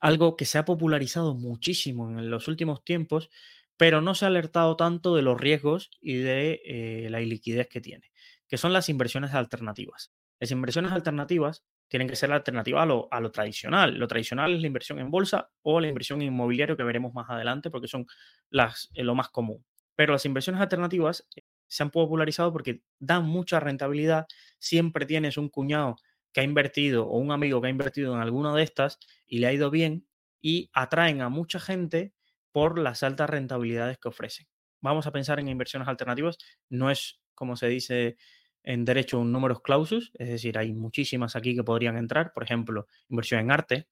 [0.00, 3.30] algo que se ha popularizado muchísimo en los últimos tiempos,
[3.76, 7.80] pero no se ha alertado tanto de los riesgos y de eh, la iliquidez que
[7.80, 8.12] tiene,
[8.48, 10.12] que son las inversiones alternativas.
[10.38, 13.98] Las inversiones alternativas tienen que ser la alternativa a lo, tradicional.
[13.98, 17.28] Lo tradicional es la inversión en bolsa o la inversión en inmobiliario que veremos más
[17.28, 18.06] adelante porque son
[18.48, 19.62] las, eh, lo más común.
[19.94, 24.26] Pero las inversiones alternativas eh, se han popularizado porque dan mucha rentabilidad.
[24.58, 25.96] Siempre tienes un cuñado
[26.32, 29.48] que ha invertido o un amigo que ha invertido en alguna de estas y le
[29.48, 30.06] ha ido bien
[30.40, 32.14] y atraen a mucha gente
[32.52, 34.46] por las altas rentabilidades que ofrecen.
[34.80, 36.38] Vamos a pensar en inversiones alternativas.
[36.70, 38.16] No es, como se dice
[38.64, 42.32] en derecho, un números clausus, es decir, hay muchísimas aquí que podrían entrar.
[42.32, 43.88] Por ejemplo, inversión en arte.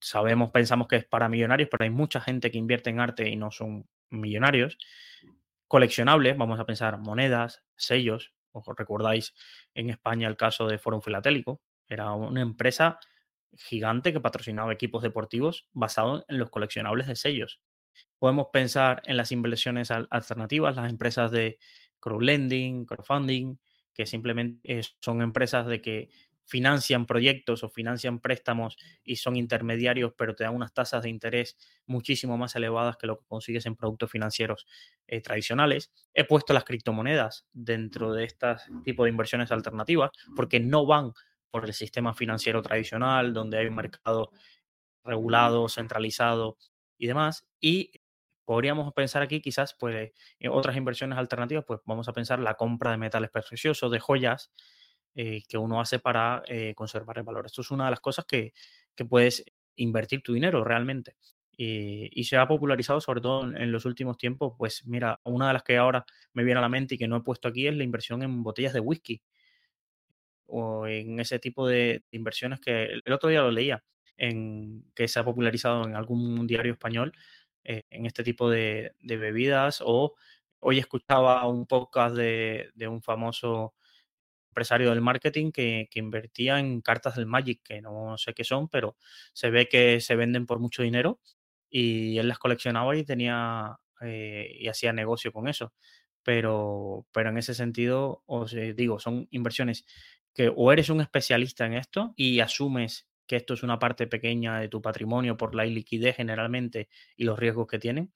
[0.00, 3.36] Sabemos, pensamos que es para millonarios, pero hay mucha gente que invierte en arte y
[3.36, 4.78] no son millonarios.
[5.66, 8.32] Coleccionables, vamos a pensar monedas, sellos.
[8.52, 9.34] Os recordáis
[9.74, 11.60] en España el caso de Forum Filatélico.
[11.86, 12.98] Era una empresa
[13.56, 17.60] gigante que patrocinaba equipos deportivos basados en los coleccionables de sellos.
[18.18, 21.58] Podemos pensar en las inversiones alternativas, las empresas de
[22.00, 23.58] crowdlending, crowdfunding,
[23.94, 26.08] que simplemente son empresas de que
[26.48, 31.58] financian proyectos o financian préstamos y son intermediarios, pero te dan unas tasas de interés
[31.84, 34.66] muchísimo más elevadas que lo que consigues en productos financieros
[35.06, 35.92] eh, tradicionales.
[36.14, 38.46] He puesto las criptomonedas dentro de este
[38.82, 41.12] tipo de inversiones alternativas porque no van
[41.50, 44.30] por el sistema financiero tradicional, donde hay un mercado
[45.04, 46.56] regulado, centralizado
[46.96, 47.46] y demás.
[47.60, 47.92] Y
[48.48, 52.92] podríamos pensar aquí quizás pues en otras inversiones alternativas, pues vamos a pensar la compra
[52.92, 54.50] de metales preciosos, de joyas
[55.14, 57.44] eh, que uno hace para eh, conservar el valor.
[57.44, 58.54] Esto es una de las cosas que,
[59.06, 59.44] puedes
[59.76, 61.16] invertir tu dinero realmente.
[61.58, 64.54] Y, se ha popularizado sobre todo en, en, los últimos tiempos.
[64.56, 67.18] Pues mira, una de las que ahora me viene a la mente y que no
[67.18, 69.20] he puesto aquí es la inversión en botellas de whisky
[70.46, 73.84] o en ese tipo de inversiones que el otro día lo leía,
[74.16, 77.12] en, que se ha popularizado en algún diario español,
[77.68, 79.82] eh, en este tipo de, bebidas.
[79.84, 80.14] O
[80.60, 83.74] hoy escuchaba un podcast de, un famoso
[84.50, 88.96] empresario del marketing que, invertía en cartas del Magic, que no sé qué son, pero
[89.34, 91.20] se ve que se venden por mucho dinero
[91.70, 95.74] y él las coleccionaba y tenía eh, y hacía negocio con eso.
[96.22, 99.84] Pero, pero en ese sentido, os digo, son inversiones
[100.34, 104.58] que o eres un especialista en esto y asumes que esto es una parte pequeña
[104.58, 108.12] de tu patrimonio por la liquidez generalmente y los riesgos que tienen.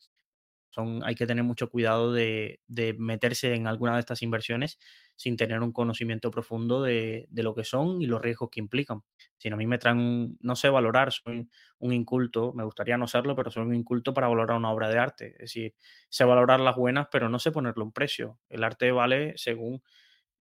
[0.70, 2.60] Son, hay que tener mucho cuidado de,
[2.98, 4.78] meterse en alguna de estas inversiones
[5.16, 9.02] sin tener un conocimiento profundo de, lo que son y los riesgos que implican.
[9.36, 11.46] Si a mí me traen, no sé valorar, soy
[11.78, 14.98] un inculto, me gustaría no serlo, pero soy un inculto para valorar una obra de
[14.98, 15.26] arte.
[15.32, 15.74] Es decir,
[16.08, 18.38] sé valorar las buenas, pero no sé ponerle un precio.
[18.48, 19.82] El arte vale según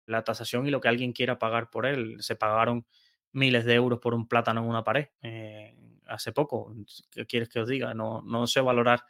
[0.06, 2.18] la tasación y lo que alguien quiera pagar por él.
[2.20, 2.86] Se pagaron
[3.32, 6.74] miles de euros por un plátano en una pared eh, hace poco.
[7.12, 7.94] ¿Qué quieres que os diga?
[7.94, 9.04] No, no sé valorar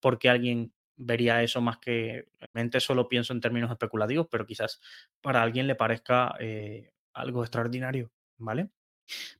[0.00, 4.80] por qué alguien vería eso más que, realmente solo pienso en términos especulativos, pero quizás
[5.20, 8.70] para alguien le parezca eh, algo extraordinario, ¿vale?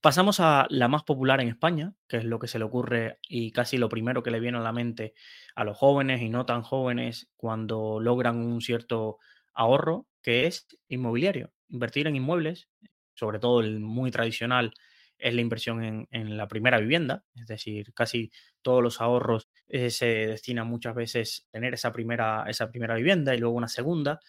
[0.01, 3.51] Pasamos a la más popular en España, que es lo que se le ocurre y
[3.51, 5.15] casi lo primero que le viene a la mente
[5.57, 9.19] a los jóvenes y no tan jóvenes cuando logran un cierto
[9.55, 12.69] ahorro, que es inmobiliario, invertir en inmuebles,
[13.17, 14.73] sobre todo el muy tradicional
[15.19, 18.31] es la inversión en, la primera vivienda, es decir, casi
[18.63, 23.35] todos los ahorros eh, se destinan muchas veces a tener esa primera, esa primera vivienda
[23.35, 24.21] y luego una segunda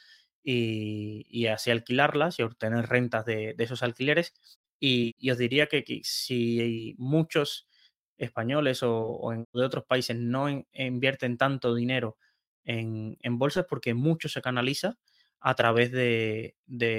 [0.44, 4.34] y, así alquilarlas y obtener rentas de, esos alquileres.
[4.80, 7.68] Y, os diría que, si muchos
[8.18, 12.18] españoles o, de otros países no invierten tanto dinero
[12.64, 14.98] en, en bolsas porque mucho se canaliza
[15.40, 16.56] a través de,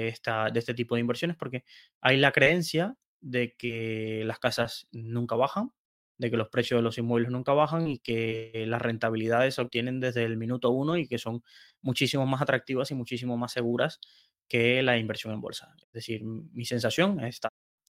[0.07, 1.65] esta, de este tipo de inversiones, porque
[2.01, 5.71] hay la creencia de que las casas nunca bajan,
[6.17, 9.99] de que los precios de los inmuebles nunca bajan y que las rentabilidades se obtienen
[9.99, 11.43] desde el minuto uno y que son
[11.81, 13.99] muchísimo más atractivas y muchísimo más seguras
[14.47, 15.73] que la inversión en bolsa.
[15.79, 17.49] Es decir, mi sensación está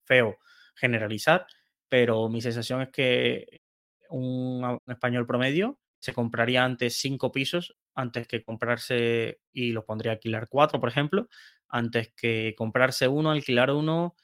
[0.05, 0.39] feo
[0.75, 1.47] generalizar,
[1.89, 3.61] pero mi sensación es que
[4.09, 10.15] un español promedio se compraría antes cinco pisos antes que comprarse y los pondría a
[10.17, 11.29] alquilar cuatro, por ejemplo,
[11.67, 14.15] antes que comprarse uno, alquilar uno,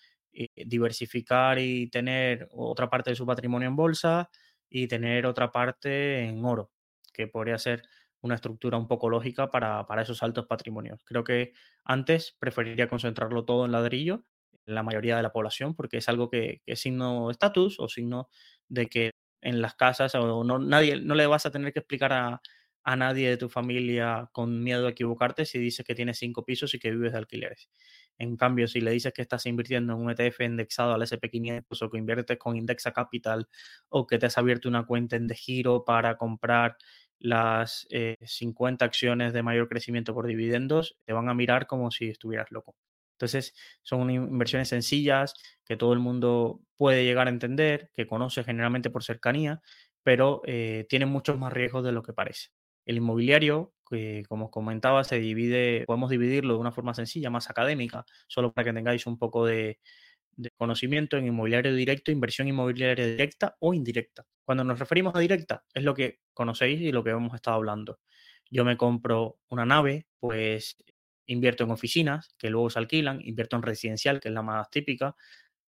[0.55, 4.29] diversificar y tener otra parte de su patrimonio en bolsa
[4.69, 6.71] y tener otra parte en oro,
[7.15, 7.83] que podría ser
[8.21, 11.01] una estructura un poco lógica para, esos altos patrimonios.
[11.05, 14.27] Creo que antes preferiría concentrarlo todo en ladrillo,
[14.67, 17.89] la mayoría de la población, porque es algo que, que es signo de estatus o
[17.89, 18.29] signo
[18.69, 19.11] de que
[19.43, 22.41] en las casas o no, nadie, no le vas a tener que explicar a,
[22.97, 26.81] nadie de tu familia con miedo a equivocarte si dices que tienes cinco pisos y
[26.81, 27.71] que vives de alquileres.
[28.19, 31.91] En cambio, si le dices que estás invirtiendo en un ETF indexado al SP500 o
[31.91, 33.49] que inviertes con Indexa Capital
[33.89, 36.77] o que te has abierto una cuenta en de giro para comprar
[37.21, 37.87] las
[38.23, 42.51] 50 eh, acciones de mayor crecimiento por dividendos, te van a mirar como si estuvieras
[42.51, 42.75] loco.
[43.21, 45.35] Entonces, son inversiones sencillas
[45.67, 49.61] que todo el mundo puede llegar a entender, que conoce generalmente por cercanía,
[50.03, 52.49] pero eh, tienen muchos más riesgos de lo que parece.
[52.87, 58.07] El inmobiliario, que como comentaba, se divide, podemos dividirlo de una forma sencilla, más académica,
[58.27, 59.79] solo para que tengáis un poco de,
[60.33, 64.25] de conocimiento en inmobiliario directo, inversión inmobiliaria directa o indirecta.
[64.47, 68.01] Cuando nos referimos a directa, es lo que conocéis y lo que hemos estado hablando.
[68.51, 70.77] Yo me compro una nave, pues
[71.31, 75.17] invierto en oficinas que luego se alquilan, invierto en residencial, que es la más típica,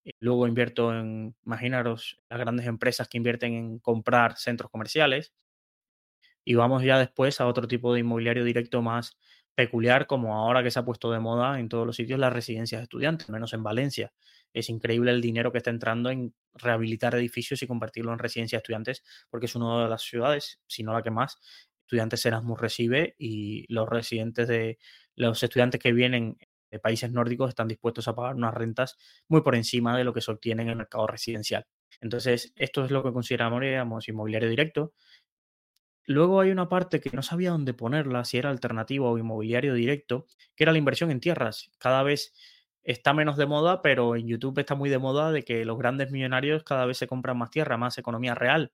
[0.05, 5.33] eh, luego invierto en, imaginaros, las grandes empresas que invierten en comprar centros comerciales,
[6.45, 9.17] y vamos ya después a otro tipo de inmobiliario directo más
[9.55, 12.81] peculiar, como ahora que se ha puesto de moda en todos los sitios las residencias
[12.81, 14.13] de estudiantes, menos en Valencia.
[14.53, 18.61] Es increíble el dinero que está entrando en rehabilitar edificios y convertirlo en residencia de
[18.61, 21.39] estudiantes, porque es una de las ciudades, si no la que más,
[21.93, 24.79] estudiantes Erasmus recibe y los residentes de
[25.15, 26.39] los estudiantes que vienen
[26.71, 28.97] de países nórdicos están dispuestos a pagar unas rentas
[29.29, 31.67] muy por encima de lo que se obtiene en el mercado residencial.
[32.01, 34.95] Entonces, esto es lo que consideramos inmobiliario directo,
[36.07, 40.27] Luego hay una parte que no sabía dónde ponerla, si era alternativa o inmobiliario directo,
[40.57, 41.71] que era la inversión en tierras.
[41.79, 42.35] Cada vez
[42.83, 46.11] está menos de moda, pero en YouTube está muy de moda de que los grandes
[46.11, 48.73] millonarios cada vez se compran más tierra, más economía real.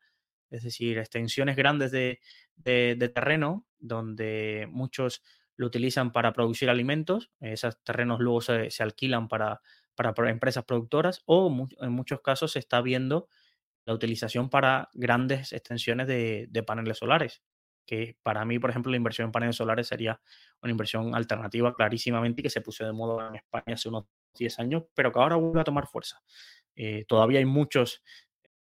[0.50, 2.20] Es decir, extensiones grandes de,
[3.14, 5.22] terreno donde muchos
[5.56, 7.30] lo utilizan para producir alimentos.
[7.40, 9.60] Esos terrenos luego se, alquilan para,
[9.94, 13.28] para, empresas productoras o en muchos casos se está viendo
[13.88, 17.42] la utilización para grandes extensiones de, paneles solares,
[17.86, 20.20] que para mí, por ejemplo, la inversión en paneles solares sería
[20.60, 24.58] una inversión alternativa clarísimamente y que se puso de moda en España hace unos 10
[24.58, 26.20] años, pero que ahora vuelve a tomar fuerza.
[26.76, 28.02] Eh, todavía hay muchos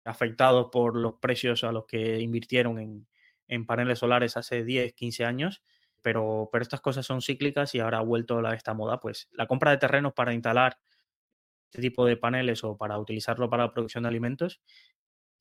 [0.05, 2.79] afectados por los precios a los que invirtieron
[3.47, 5.61] en, paneles solares hace 10, 15 años,
[6.01, 9.45] pero, pero estas cosas son cíclicas y ahora ha vuelto a esta moda, pues la
[9.45, 10.79] compra de terrenos para instalar
[11.69, 14.61] este tipo de paneles o para utilizarlo para la producción de alimentos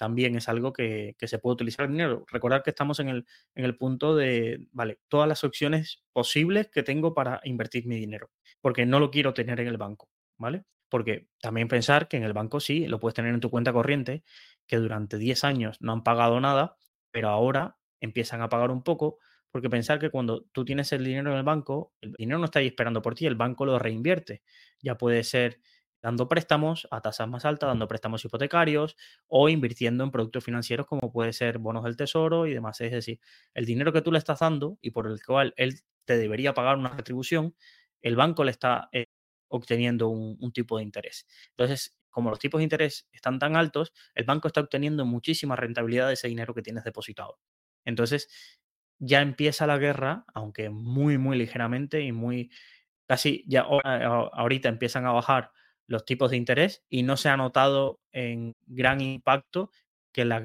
[0.01, 2.25] también es algo que, se puede utilizar el dinero.
[2.33, 6.83] Recordar que estamos en el, en el punto de, vale, todas las opciones posibles que
[6.83, 8.31] tengo para invertir mi dinero,
[8.63, 10.65] porque no lo quiero tener en el banco, ¿vale?
[10.89, 14.25] Porque también pensar que en el banco sí, lo puedes tener en tu cuenta corriente,
[14.71, 16.77] que durante 10 años no han pagado nada,
[17.11, 19.19] pero ahora empiezan a pagar un poco,
[19.51, 22.61] porque pensar que cuando tú tienes el dinero en el banco, el dinero no está
[22.61, 24.45] ahí esperando por ti, el banco lo reinvierte.
[24.81, 25.61] Ya puede ser
[26.01, 31.11] dando préstamos a tasas más altas, dando préstamos hipotecarios o invirtiendo en productos financieros como
[31.11, 32.81] puede ser bonos del tesoro y demás.
[32.81, 33.19] Es decir,
[33.55, 36.79] el dinero que tú le estás dando y por el cual él te debería pagar
[36.79, 37.57] una retribución,
[38.03, 39.07] el banco le está eh,
[39.49, 41.27] obteniendo un, tipo de interés.
[41.57, 46.09] Entonces, como los tipos de interés están tan altos, el banco está obteniendo muchísima rentabilidad
[46.09, 47.39] de ese dinero que tienes depositado.
[47.85, 48.29] Entonces,
[48.99, 52.51] ya empieza la guerra, aunque muy, muy ligeramente y muy,
[53.07, 55.53] casi ya ahorita empiezan a bajar
[55.87, 59.71] los tipos de interés y no se ha notado en gran impacto
[60.13, 60.41] que la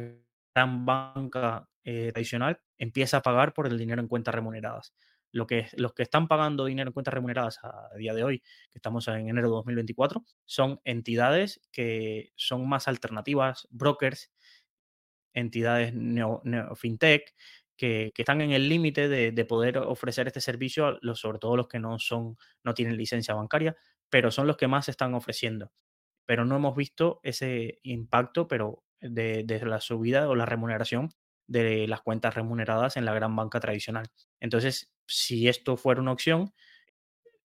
[0.55, 4.93] gran banca eh, tradicional empieza a pagar por el dinero en cuentas remuneradas.
[5.35, 8.77] Lo que, los que están pagando dinero en cuentas remuneradas a día de hoy, que
[8.77, 14.31] estamos en enero de 2024, son entidades que son más alternativas, brokers,
[15.33, 16.41] entidades neo,
[16.75, 17.35] fintech,
[17.75, 21.99] que, están en el límite de, poder ofrecer este servicio, sobre todo los que no,
[21.99, 23.75] son, no tienen licencia bancaria,
[24.09, 25.73] pero son los que más están ofreciendo.
[26.25, 31.09] Pero no hemos visto ese impacto, pero de, la subida o la remuneración
[31.45, 34.05] de las cuentas remuneradas en la gran banca tradicional.
[34.39, 36.53] Entonces, si esto fuera una opción,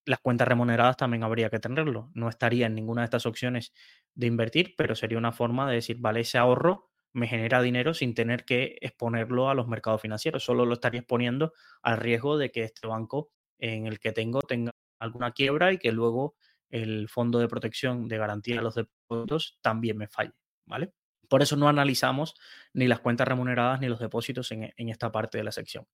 [0.05, 2.11] las cuentas remuneradas también habría que tenerlo.
[2.14, 3.73] No estaría en ninguna de estas opciones
[4.14, 8.14] de invertir, pero sería una forma de decir, vale, ese ahorro me genera dinero sin
[8.14, 10.44] tener que exponerlo a los mercados financieros.
[10.44, 14.73] Solo lo estaría exponiendo al riesgo de que este banco en el que tengo tenga
[14.99, 16.37] alguna quiebra y que luego
[16.70, 20.33] el fondo de protección de garantía de los depósitos también me falle,
[20.66, 20.92] ¿vale?
[21.29, 22.35] Por eso no analizamos
[22.73, 25.87] ni las cuentas remuneradas ni los depósitos en, esta parte de la sección.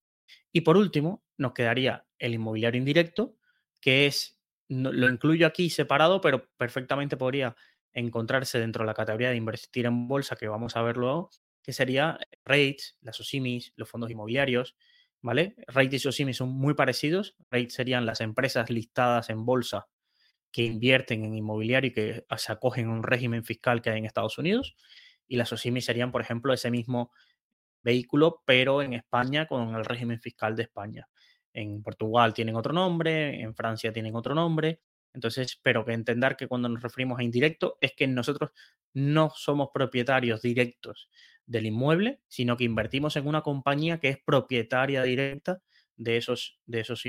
[0.53, 3.37] Y por último, nos quedaría el inmobiliario indirecto,
[3.81, 7.57] que es, lo incluyo aquí separado, pero perfectamente podría
[7.93, 11.31] encontrarse dentro de la categoría de invertir en bolsa, que vamos a ver luego,
[11.63, 14.77] que sería REITs, las OSIMIs, los fondos inmobiliarios,
[15.23, 15.57] ¿vale?
[15.67, 17.37] REITs y OSIMIs son muy parecidos.
[17.51, 19.89] REITs serían las empresas listadas en bolsa
[20.53, 24.05] que invierten en inmobiliario y que se acogen a un régimen fiscal que hay en
[24.07, 24.77] Estados Unidos.
[25.27, 27.13] Y las OSIMI serían, por ejemplo, ese mismo
[27.87, 31.09] vehículo, pero en España con el régimen fiscal de España.
[31.53, 34.81] En Portugal tienen otro nombre, en Francia tienen otro nombre.
[35.15, 38.51] Entonces, pero que entender que cuando nos referimos a indirecto es que nosotros
[38.93, 41.09] no somos propietarios directos
[41.47, 45.63] del inmueble, sino que invertimos en una compañía que es propietaria directa
[45.97, 47.05] de esos, de esos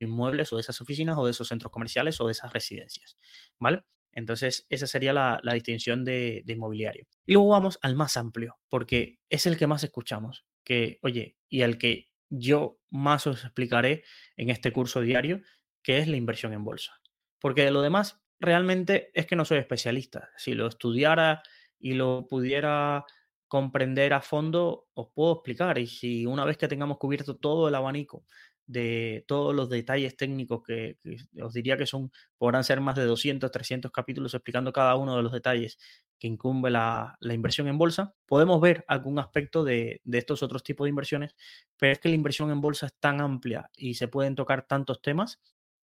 [0.00, 3.16] inmuebles o de esas oficinas o de esos centros comerciales o de esas residencias,
[3.60, 3.84] ¿vale?
[4.14, 7.06] Entonces, esa sería la, distinción de, inmobiliario.
[7.26, 11.62] Y luego vamos al más amplio, porque es el que más escuchamos, que, oye, y
[11.62, 14.04] el que yo más os explicaré
[14.36, 15.40] en este curso diario
[15.82, 17.00] qué es la inversión en bolsa.
[17.40, 20.30] Porque de lo demás, realmente es que no soy especialista.
[20.36, 21.42] Si lo estudiara
[21.78, 23.04] y lo pudiera
[23.48, 25.78] comprender a fondo, os puedo explicar.
[25.78, 28.26] Y si una vez que tengamos cubierto todo el abanico
[28.66, 33.04] de todos los detalles técnicos que, que os diría que son, podrán ser más de
[33.04, 35.78] 200, 300 capítulos explicando cada uno de los detalles
[36.18, 40.62] que incumbe la, la inversión en bolsa, podemos ver algún aspecto de, de, estos otros
[40.62, 41.34] tipos de inversiones,
[41.76, 45.02] pero es que la inversión en bolsa es tan amplia y se pueden tocar tantos
[45.02, 45.40] temas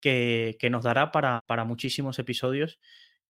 [0.01, 2.79] que, que nos dará para, para muchísimos episodios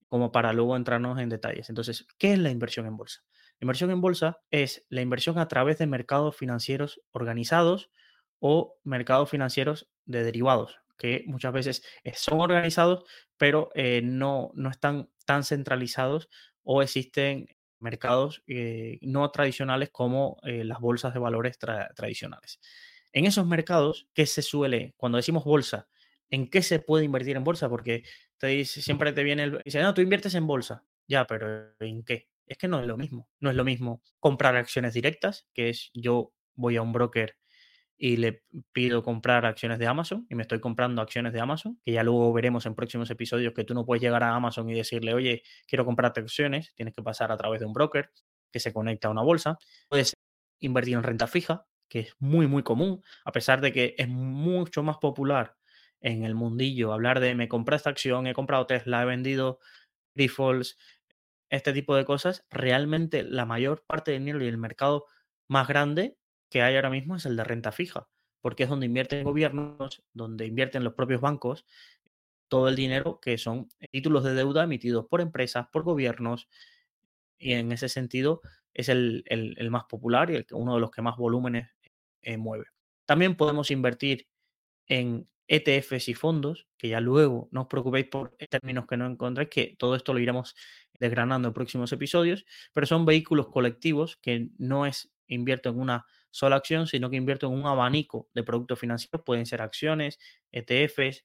[0.08, 1.68] como para luego entrarnos en detalles.
[1.68, 3.24] Entonces, ¿qué es la inversión en bolsa?
[3.60, 7.90] La inversión en bolsa es la inversión a través de mercados financieros organizados
[8.46, 11.82] o mercados financieros de derivados, que muchas veces
[12.12, 13.04] son organizados,
[13.38, 16.28] pero eh, no, no están tan centralizados
[16.62, 22.60] o existen mercados eh, no tradicionales como eh, las bolsas de valores tra tradicionales.
[23.14, 25.88] En esos mercados, ¿qué se suele, cuando decimos bolsa,
[26.28, 27.70] en qué se puede invertir en bolsa?
[27.70, 28.02] Porque
[28.36, 30.84] te dice, siempre te viene el, dice, no, tú inviertes en bolsa.
[31.08, 32.28] Ya, pero ¿en qué?
[32.46, 33.26] Es que no es lo mismo.
[33.40, 37.38] No es lo mismo comprar acciones directas, que es yo voy a un broker
[37.96, 38.42] y le
[38.72, 42.32] pido comprar acciones de Amazon y me estoy comprando acciones de Amazon, que ya luego
[42.32, 45.84] veremos en próximos episodios que tú no puedes llegar a Amazon y decirle, oye, quiero
[45.84, 48.10] comprarte acciones, tienes que pasar a través de un broker
[48.52, 49.58] que se conecta a una bolsa.
[49.88, 50.14] Puedes
[50.60, 54.82] invertir en renta fija, que es muy, muy común, a pesar de que es mucho
[54.82, 55.56] más popular
[56.00, 59.58] en el mundillo hablar de me compré esta acción, he comprado Tesla, he vendido
[60.14, 60.76] Grifols,
[61.50, 65.06] este tipo de cosas, realmente la mayor parte del dinero y el mercado
[65.48, 66.18] más grande
[66.54, 68.06] que hay ahora mismo es el de renta fija,
[68.40, 71.66] porque es donde invierten gobiernos, donde invierten los propios bancos,
[72.46, 76.48] todo el dinero que son títulos de deuda emitidos por empresas, por gobiernos,
[77.38, 78.40] y en ese sentido
[78.72, 81.70] es el, el, más popular y el, uno de los que más volúmenes
[82.22, 82.66] eh, mueve.
[83.04, 84.28] También podemos invertir
[84.86, 89.50] en ETFs y fondos, que ya luego no os preocupéis por términos que no encontréis,
[89.50, 90.54] que todo esto lo iremos
[91.00, 96.56] desgranando en próximos episodios, pero son vehículos colectivos que no es invierto en una sola
[96.56, 99.22] acción, sino que invierto en un abanico de productos financieros.
[99.24, 100.18] Pueden ser acciones,
[100.50, 101.24] ETFs,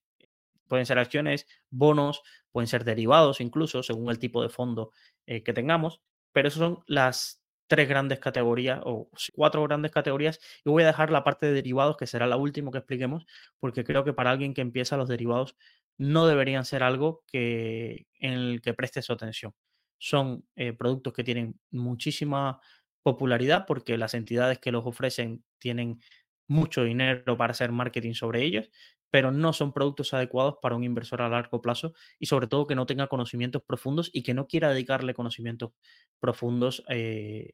[0.67, 4.91] pueden ser acciones, bonos, pueden ser derivados incluso, según el tipo de fondo
[5.25, 5.99] eh, que tengamos.
[6.31, 10.39] Pero esas son las tres grandes categorías o cuatro grandes categorías.
[10.63, 13.25] Y voy a dejar la parte de derivados, que será la última que expliquemos,
[13.59, 15.55] porque creo que para alguien que empieza los derivados
[15.97, 19.55] no deberían ser algo que, en el que preste su atención.
[19.97, 22.61] Son eh, productos que tienen muchísima
[23.03, 26.01] popularidad porque las entidades que los ofrecen tienen
[26.47, 28.69] mucho dinero para hacer marketing sobre ellos,
[29.11, 32.75] pero no son productos adecuados para un inversor a largo plazo y sobre todo que
[32.75, 35.71] no tenga conocimientos profundos y que no quiera dedicarle conocimientos
[36.19, 37.53] profundos eh,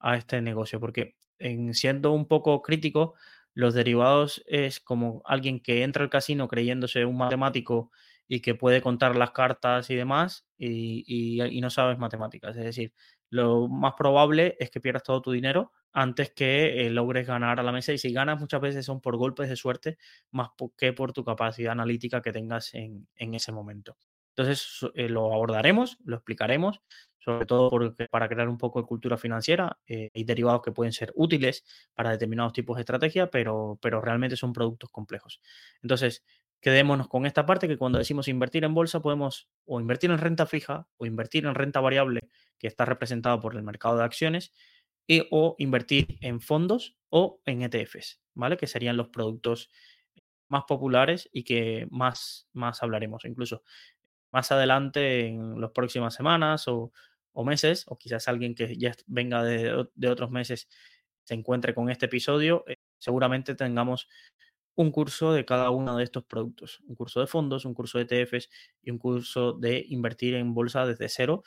[0.00, 3.14] a, este negocio, porque en siendo un poco crítico,
[3.54, 7.90] los derivados es como alguien que entra al casino creyéndose un matemático
[8.28, 12.64] y que puede contar las cartas y demás y, y, y no sabes matemáticas, es
[12.64, 12.92] decir,
[13.30, 17.62] lo más probable es que pierdas todo tu dinero antes que eh, logres ganar a
[17.62, 17.92] la mesa.
[17.92, 19.98] Y si ganas muchas veces son por golpes de suerte
[20.30, 23.96] más que por tu capacidad analítica que tengas en, en ese momento.
[24.36, 26.80] Entonces eh, lo abordaremos, lo explicaremos,
[27.18, 30.92] sobre todo porque para crear un poco de cultura financiera eh, hay derivados que pueden
[30.92, 35.40] ser útiles para determinados tipos de estrategia, pero, pero realmente son productos complejos.
[35.82, 36.24] Entonces,
[36.60, 40.46] quedémonos con esta parte que cuando decimos invertir en bolsa podemos o invertir en renta
[40.46, 42.20] fija o invertir en renta variable
[42.58, 44.52] que está representado por el mercado de acciones
[45.06, 48.56] y, o invertir en fondos o en ETFs, ¿vale?
[48.56, 49.70] Que serían los productos
[50.48, 53.24] más populares y que más, más hablaremos.
[53.24, 53.62] Incluso
[54.32, 56.92] más adelante en las próximas semanas o,
[57.32, 60.68] o, meses, o quizás alguien que ya venga de, de, otros meses
[61.24, 64.08] se encuentre con este episodio, eh, seguramente tengamos
[64.78, 68.04] un curso de cada uno de estos productos, un curso de fondos, un curso de
[68.04, 68.48] ETFs
[68.80, 71.42] y un curso de invertir en bolsa desde cero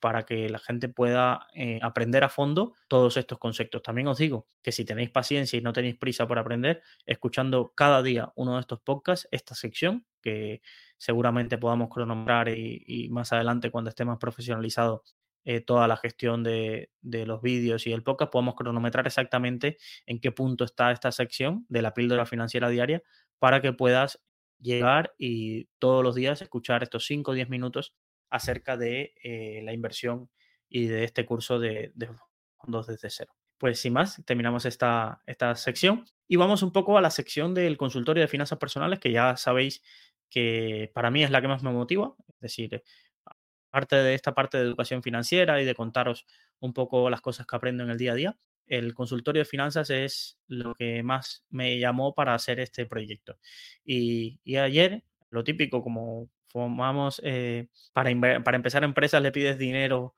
[0.00, 3.82] para que la gente pueda eh, aprender a fondo todos estos conceptos.
[3.84, 8.02] También os digo que si tenéis paciencia y no tenéis prisa por aprender, escuchando cada
[8.02, 10.62] día uno de estos podcasts, esta sección, que
[10.98, 15.04] seguramente podamos cronometrar y, y más adelante cuando esté más profesionalizado
[15.44, 20.20] eh, toda la gestión de, de, los vídeos y el podcast, podemos cronometrar exactamente en
[20.20, 23.02] qué punto está esta sección de la píldora financiera diaria
[23.38, 24.20] para que puedas
[24.60, 27.94] llegar y todos los días escuchar estos 5 o 10 minutos
[28.30, 30.30] acerca de eh, la inversión
[30.68, 32.08] y de este curso de, de,
[32.56, 33.32] fondos desde cero.
[33.58, 37.76] Pues sin más, terminamos esta, esta sección y vamos un poco a la sección del
[37.76, 39.82] consultorio de finanzas personales, que ya sabéis
[40.30, 42.82] que para mí es la que más me motiva, es decir,
[43.72, 46.26] parte de esta parte de educación financiera y de contaros
[46.60, 49.90] un poco las cosas que aprendo en el día a día, el consultorio de finanzas
[49.90, 53.38] es lo que más me llamó para hacer este proyecto.
[53.84, 58.10] Y, ayer, lo típico, como formamos, eh, para,
[58.44, 60.14] para empezar empresas le pides dinero,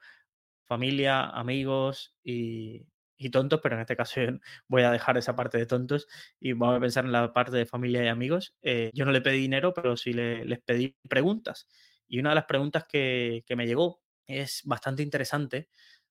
[0.67, 2.87] familia, amigos y,
[3.33, 4.21] tontos, pero en este caso
[4.69, 6.07] voy a dejar esa parte de tontos
[6.39, 8.55] y vamos a pensar en la parte de familia y amigos.
[8.63, 11.67] Eh, yo no le pedí dinero, pero sí les pedí preguntas.
[12.09, 15.69] Y una de las preguntas que, que me llegó es bastante interesante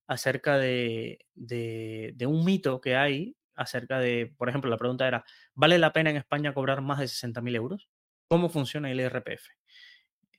[0.08, 1.20] acerca de,
[2.28, 5.24] un mito que hay acerca de, por ejemplo, la pregunta era,
[5.54, 7.90] ¿vale la pena en España cobrar más de 60.000 euros?
[8.28, 9.48] ¿Cómo funciona el IRPF?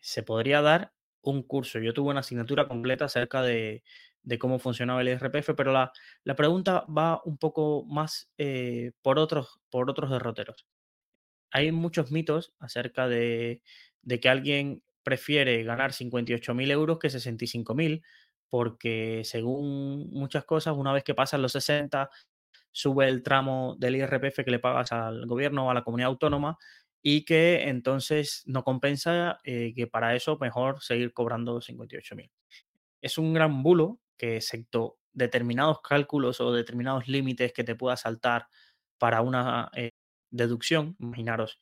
[0.00, 0.92] Se podría dar
[1.22, 1.78] un curso.
[1.78, 3.82] Yo tuve una asignatura completa acerca de,
[4.40, 5.92] cómo funcionaba el IRPF, pero la,
[6.36, 10.66] pregunta va un poco más eh, por, otros, por otros derroteros.
[11.52, 13.62] Hay muchos mitos acerca de,
[14.02, 18.02] de que alguien prefiere ganar 58.000 euros que 65.000
[18.48, 22.08] porque según muchas cosas, una vez que pasan los 60,
[22.70, 26.56] sube el tramo del IRPF que le pagas al gobierno o a la comunidad autónoma
[27.02, 32.30] y que entonces no compensa eh, que para eso mejor seguir cobrando 58.000.
[33.02, 38.46] Es un gran bulo que excepto determinados cálculos o determinados límites que te pueda saltar
[38.98, 39.90] para una eh,
[40.30, 41.60] deducción, imaginaros,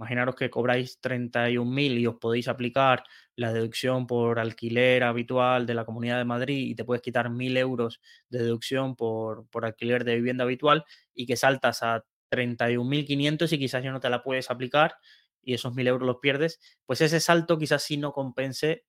[0.00, 3.04] Imaginaros que cobráis 31.000 y os podéis aplicar
[3.36, 7.58] la deducción por alquiler habitual de la Comunidad de Madrid y te puedes quitar 1.000
[7.58, 13.58] euros de deducción por, por alquiler de vivienda habitual y que saltas a 31.500 y
[13.58, 14.96] quizás ya no te la puedes aplicar
[15.42, 18.86] y esos 1.000 euros los pierdes, pues ese salto quizás sí no compense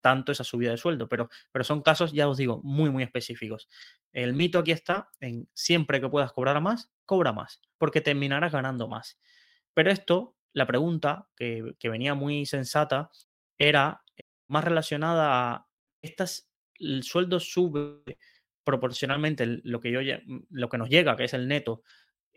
[0.00, 3.68] tanto esa subida de sueldo, pero, pero son casos, ya os digo, muy, muy específicos.
[4.14, 8.88] El mito aquí está en siempre que puedas cobrar más, cobra más, porque terminarás ganando
[8.88, 9.18] más.
[9.74, 13.10] Pero esto la pregunta, que, venía muy sensata,
[13.56, 15.66] era eh, más relacionada a
[16.02, 18.02] estas, el sueldo sube
[18.64, 21.82] proporcionalmente lo que, yo, mm, lo que nos llega, que es el neto,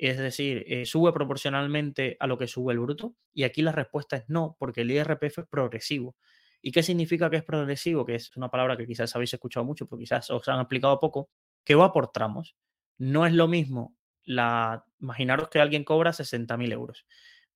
[0.02, 3.16] es decir, eh, sube proporcionalmente a lo que sube el bruto.
[3.34, 6.16] Y aquí la respuesta es no, porque el IRPF es progresivo.
[6.62, 8.06] ¿Y qué significa que es progresivo?
[8.06, 11.30] Que es una palabra que quizás habéis escuchado mucho, pero quizás os han explicado poco,
[11.64, 12.56] que va por tramos.
[12.98, 14.86] No es lo mismo la.
[15.00, 17.06] Imaginaros que alguien cobra 60.000 euros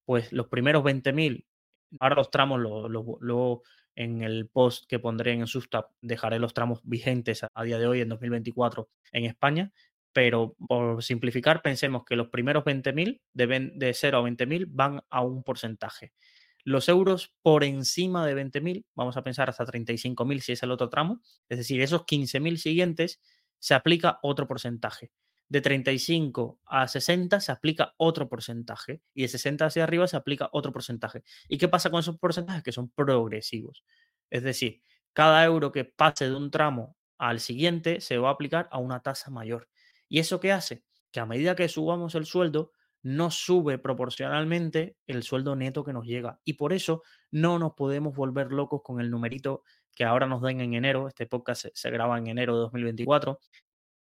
[0.05, 1.45] pues los primeros 20.000,
[1.99, 3.63] ahora los tramos, luego
[3.95, 8.01] en el post que pondré en Substack dejaré los tramos vigentes a, día de hoy,
[8.01, 9.71] en 2024, en España,
[10.13, 15.21] pero por simplificar, pensemos que los primeros 20.000, de, de 0 a 20.000, van a
[15.21, 16.13] un porcentaje.
[16.63, 20.89] Los euros por encima de 20.000, vamos a pensar hasta 35.000 si es el otro
[20.89, 23.21] tramo, es decir, esos 15.000 siguientes
[23.59, 25.11] se aplica otro porcentaje
[25.47, 30.49] de 35 a 60 se aplica otro porcentaje y de 60 hacia arriba se aplica
[30.51, 31.23] otro porcentaje.
[31.47, 32.63] ¿Y qué pasa con esos porcentajes?
[32.63, 33.83] Que son progresivos.
[34.29, 34.81] Es decir,
[35.13, 39.01] cada euro que pase de un tramo al siguiente se va a aplicar a una
[39.01, 39.69] tasa mayor.
[40.09, 40.83] ¿Y eso qué hace?
[41.11, 42.71] Que a medida que subamos el sueldo,
[43.01, 46.39] no sube proporcionalmente el sueldo neto que nos llega.
[46.43, 49.63] Y por eso no nos podemos volver locos con el numerito
[49.95, 51.07] que ahora nos den en enero.
[51.07, 53.39] Este podcast se, se graba en enero de 2024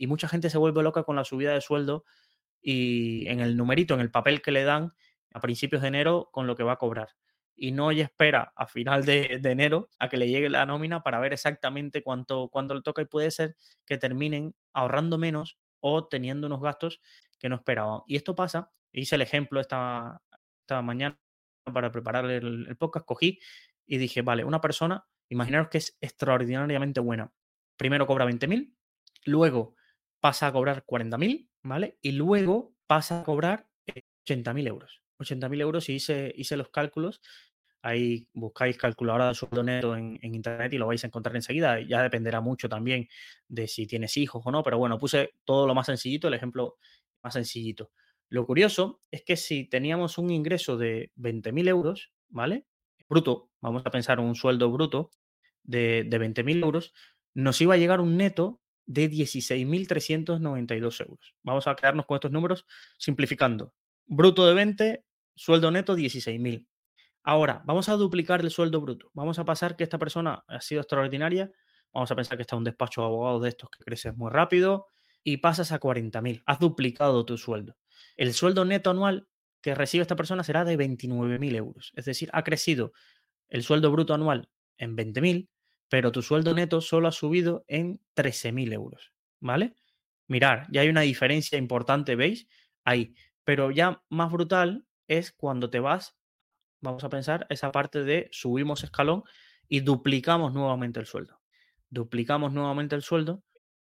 [0.00, 2.06] y mucha gente se vuelve loca con la subida de sueldo
[2.62, 4.94] y en el numerito, en el papel que le dan
[5.30, 7.10] a principios de enero con lo que va a cobrar.
[7.54, 11.20] Y no y espera a final de, enero a que le llegue la nómina para
[11.20, 16.46] ver exactamente cuánto, cuánto le toca y puede ser que terminen ahorrando menos o teniendo
[16.46, 17.02] unos gastos
[17.38, 18.00] que no esperaban.
[18.06, 20.22] Y esto pasa, hice el ejemplo esta,
[20.62, 21.20] esta mañana
[21.74, 23.38] para preparar el, el podcast, cogí
[23.84, 27.30] y dije, vale, una persona, imaginaros que es extraordinariamente buena.
[27.76, 28.74] Primero cobra 20.000,
[29.26, 29.76] luego
[30.20, 31.98] pasa a cobrar 40.000, ¿vale?
[32.02, 33.66] Y luego pasa a cobrar
[34.26, 35.02] 80.000 euros.
[35.18, 37.20] 80.000 euros y hice, hice los cálculos.
[37.82, 41.80] Ahí buscáis calculadora de sueldo neto en, internet y lo vais a encontrar enseguida.
[41.80, 43.08] Ya dependerá mucho también
[43.48, 46.76] de si tienes hijos o no, pero bueno, puse todo lo más sencillito, el ejemplo
[47.22, 47.90] más sencillito.
[48.28, 52.66] Lo curioso es que si teníamos un ingreso de 20.000 euros, ¿vale?
[53.08, 55.10] Bruto, vamos a pensar un sueldo bruto
[55.64, 56.92] de, de 20.000 euros,
[57.34, 58.59] nos iba a llegar un neto
[58.90, 61.34] de 16.392 euros.
[61.44, 62.66] Vamos a quedarnos con estos números
[62.98, 63.72] simplificando.
[64.04, 65.04] Bruto de 20,
[65.36, 66.66] sueldo neto 16.000.
[67.22, 69.08] Ahora, vamos a duplicar el sueldo bruto.
[69.14, 71.52] Vamos a pasar que esta persona ha sido extraordinaria.
[71.92, 74.88] Vamos a pensar que está un despacho de abogados de estos que creces muy rápido
[75.22, 76.42] y pasas a 40.000.
[76.44, 77.76] Has duplicado tu sueldo.
[78.16, 79.28] El sueldo neto anual
[79.60, 81.92] que recibe esta persona será de 29.000 euros.
[81.94, 82.92] Es decir, ha crecido
[83.50, 85.48] el sueldo bruto anual en 20.000
[85.90, 89.74] pero tu sueldo neto solo ha subido en 13.000 euros, ¿vale?
[90.28, 92.48] Mirar, ya hay una diferencia importante, ¿veis?
[92.84, 93.14] Ahí.
[93.44, 96.16] Pero ya más brutal es cuando te vas,
[96.80, 99.24] vamos a pensar, esa parte de subimos escalón
[99.68, 101.40] y duplicamos nuevamente el sueldo.
[101.90, 103.42] Duplicamos nuevamente el sueldo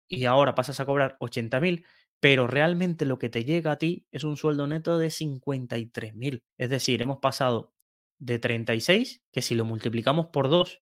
[0.07, 1.83] y ahora pasas a cobrar 80.000
[2.19, 6.43] pero realmente lo que te llega a ti es un sueldo neto de 53.000.
[6.57, 7.73] Es decir, hemos pasado
[8.17, 10.81] de 36, que si lo multiplicamos por 2,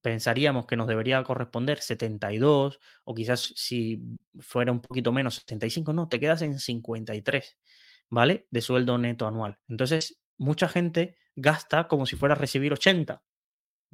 [0.00, 4.02] pensaríamos que nos debería corresponder 72 o quizás si
[4.40, 7.58] fuera un poquito menos 75, no, te quedas en 53,
[8.08, 8.46] ¿vale?
[8.50, 9.58] De sueldo neto anual.
[9.68, 13.22] Entonces, mucha gente gasta como si fuera a recibir 80.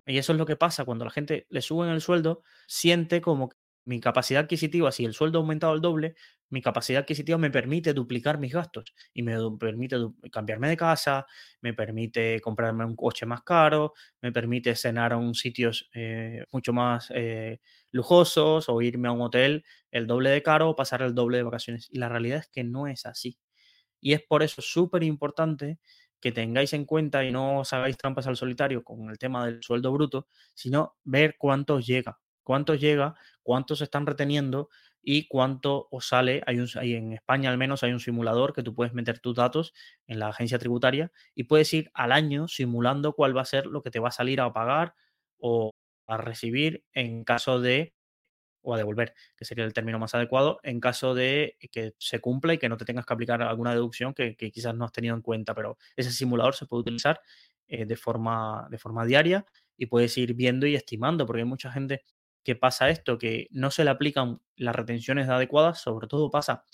[0.07, 3.51] Y eso es lo que pasa cuando la gente le suben el sueldo, siente como
[3.89, 6.15] mi capacidad adquisitiva, si el sueldo ha aumentado el doble,
[6.51, 9.97] mi capacidad adquisitiva me permite duplicar mis gastos y me permite
[10.31, 11.27] cambiarme de casa,
[11.61, 16.73] me permite comprarme un coche más caro, me permite cenar a un sitios eh, mucho
[16.73, 17.61] más eh,
[17.91, 21.45] lujosos o irme a un hotel el doble de caro o pasar el doble de
[21.45, 21.89] vacaciones.
[21.91, 23.39] Y la realidad es que no es así.
[24.01, 25.79] Y es por eso súper importante
[26.21, 29.63] que tengáis en cuenta y no os hagáis trampas al solitario con el tema del
[29.63, 33.15] sueldo bruto, sino ver cuánto llega, cuánto llega,
[33.49, 34.69] cuántos están reteniendo
[35.01, 36.43] y cuánto os sale.
[36.45, 39.73] Hay, un, en España al menos hay un simulador que tú puedes meter tus datos
[40.07, 43.81] en la agencia tributaria y puedes ir al año simulando cuál va a ser lo
[43.81, 44.95] que te va a salir a pagar
[45.39, 45.73] o
[46.07, 47.95] a recibir en caso de
[48.61, 52.53] o a devolver, que sería el término más adecuado, en caso de que se cumpla
[52.53, 55.23] y que no te tengas que aplicar alguna deducción que, quizás no has tenido en
[55.23, 57.19] cuenta, pero ese simulador se puede utilizar
[57.67, 59.47] eh, de, forma, de forma diaria
[59.79, 62.03] y puedes ir viendo y estimando, porque hay mucha gente
[62.49, 66.65] que pasa esto, que no se le aplican las retenciones adecuadas, sobre todo pasa,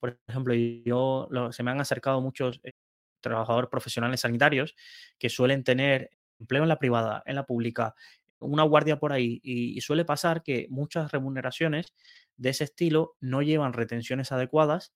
[0.00, 2.72] por ejemplo, yo se me han acercado muchos eh,
[3.20, 4.74] trabajadores profesionales sanitarios
[5.16, 6.10] que suelen tener
[6.40, 7.94] empleo en la privada, en la pública,
[8.40, 11.94] una guardia por ahí y, suele pasar que muchas remuneraciones
[12.36, 14.94] de ese estilo no llevan retenciones adecuadas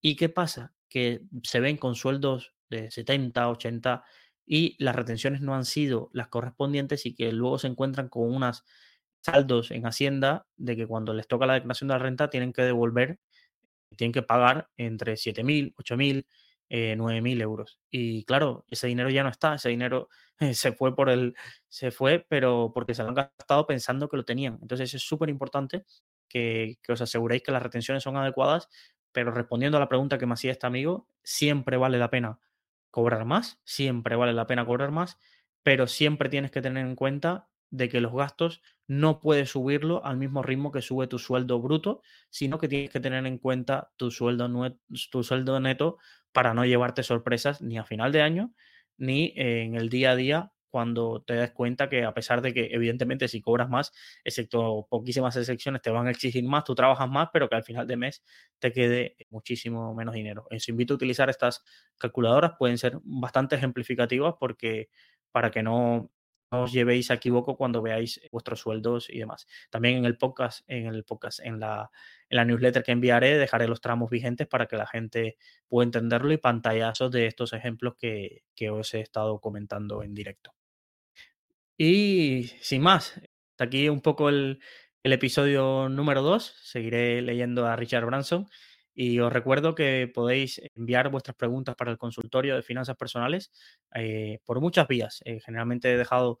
[0.00, 0.74] y ¿qué pasa?
[0.88, 4.02] Que se ven con sueldos de 70, 80
[4.44, 8.64] y las retenciones no han sido las correspondientes y que luego se encuentran con unas
[9.20, 12.62] saldos en Hacienda de que cuando les toca la declaración de la renta tienen que
[12.62, 13.18] devolver,
[13.96, 16.26] tienen que pagar entre 7.000, 8.000,
[16.68, 17.80] eh, 9.000 euros.
[17.90, 20.08] Y claro, ese dinero ya no está, ese dinero
[20.52, 21.34] se fue por el,
[21.68, 24.58] se fue, pero porque se lo han gastado pensando que lo tenían.
[24.62, 25.84] Entonces es súper importante
[26.28, 28.68] que, que, os aseguréis que las retenciones son adecuadas,
[29.12, 32.38] pero respondiendo a la pregunta que me hacía este amigo, siempre vale la pena
[32.90, 35.18] cobrar más, siempre vale la pena cobrar más,
[35.62, 40.16] pero siempre tienes que tener en cuenta de que los gastos no puedes subirlo al
[40.16, 44.10] mismo ritmo que sube tu sueldo bruto, sino que tienes que tener en cuenta tu
[44.10, 44.48] sueldo,
[45.10, 45.98] tu sueldo neto
[46.32, 48.54] para no llevarte sorpresas ni a final de año
[48.98, 52.68] ni en el día a día cuando te das cuenta que a pesar de que
[52.72, 53.92] evidentemente si cobras más,
[54.22, 57.88] excepto poquísimas excepciones, te van a exigir más, tú trabajas más, pero que al final
[57.88, 58.22] de mes
[58.60, 60.46] te quede muchísimo menos dinero.
[60.50, 61.64] Os invito a utilizar estas
[61.98, 64.90] calculadoras, pueden ser bastante ejemplificativas porque
[65.32, 66.19] para que no no
[66.50, 69.46] os llevéis a equivoco cuando veáis vuestros sueldos y demás.
[69.70, 71.90] También en el podcast, en el podcast, en la,
[72.28, 75.36] en la newsletter que enviaré, dejaré los tramos vigentes para que la gente
[75.68, 80.54] pueda entenderlo y pantallazos de estos ejemplos que, que os he estado comentando en directo.
[81.76, 83.14] Y sin más,
[83.52, 84.60] hasta aquí un poco el,
[85.02, 86.56] el episodio número 2.
[86.62, 88.46] Seguiré leyendo a Richard Branson.
[89.02, 93.50] Y os recuerdo que podéis enviar vuestras preguntas para el consultorio de finanzas personales
[93.94, 95.22] eh, por muchas vías.
[95.24, 96.38] Eh, generalmente he dejado,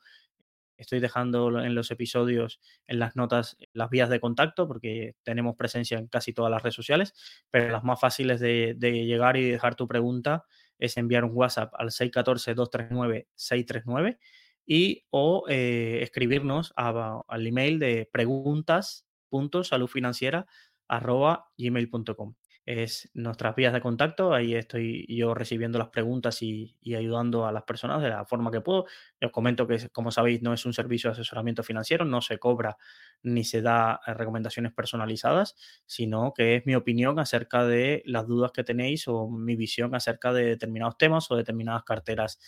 [0.76, 5.98] estoy dejando en los episodios, en las notas, las vías de contacto, porque tenemos presencia
[5.98, 7.14] en casi todas las redes sociales,
[7.50, 10.44] pero las más fáciles de, llegar y dejar tu pregunta
[10.78, 14.18] es enviar un WhatsApp al 614-239-639
[14.66, 20.46] y o eh, escribirnos al email de preguntas.saludfinanciera
[20.88, 22.34] arroba gmail.com.
[22.72, 27.64] Es nuestras vías de contacto, ahí estoy yo recibiendo las preguntas y, ayudando a las
[27.64, 28.86] personas de la forma que puedo.
[29.20, 32.76] Os comento que, como sabéis, no es un servicio de asesoramiento financiero, no se cobra
[33.24, 38.52] ni se da eh, recomendaciones personalizadas, sino que es mi opinión acerca de las dudas
[38.52, 42.38] que tenéis o mi visión acerca de determinados temas o determinadas carteras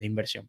[0.00, 0.48] de inversión.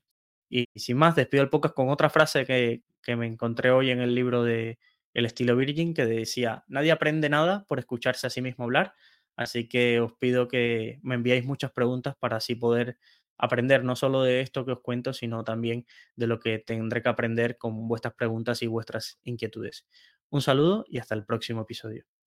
[0.49, 3.99] Y, sin más, despido el podcast con otra frase que, que me encontré hoy en
[3.99, 4.79] el libro de,
[5.13, 8.93] el estilo Virgin, que decía, nadie aprende nada por escucharse a sí mismo hablar,
[9.39, 12.97] así que os pido que me enviéis muchas preguntas para así poder
[13.37, 15.85] aprender no solo de esto que os cuento, sino también
[16.15, 19.85] de lo que tendré que aprender con vuestras preguntas y vuestras inquietudes.
[20.29, 22.18] Un saludo y hasta el próximo episodio.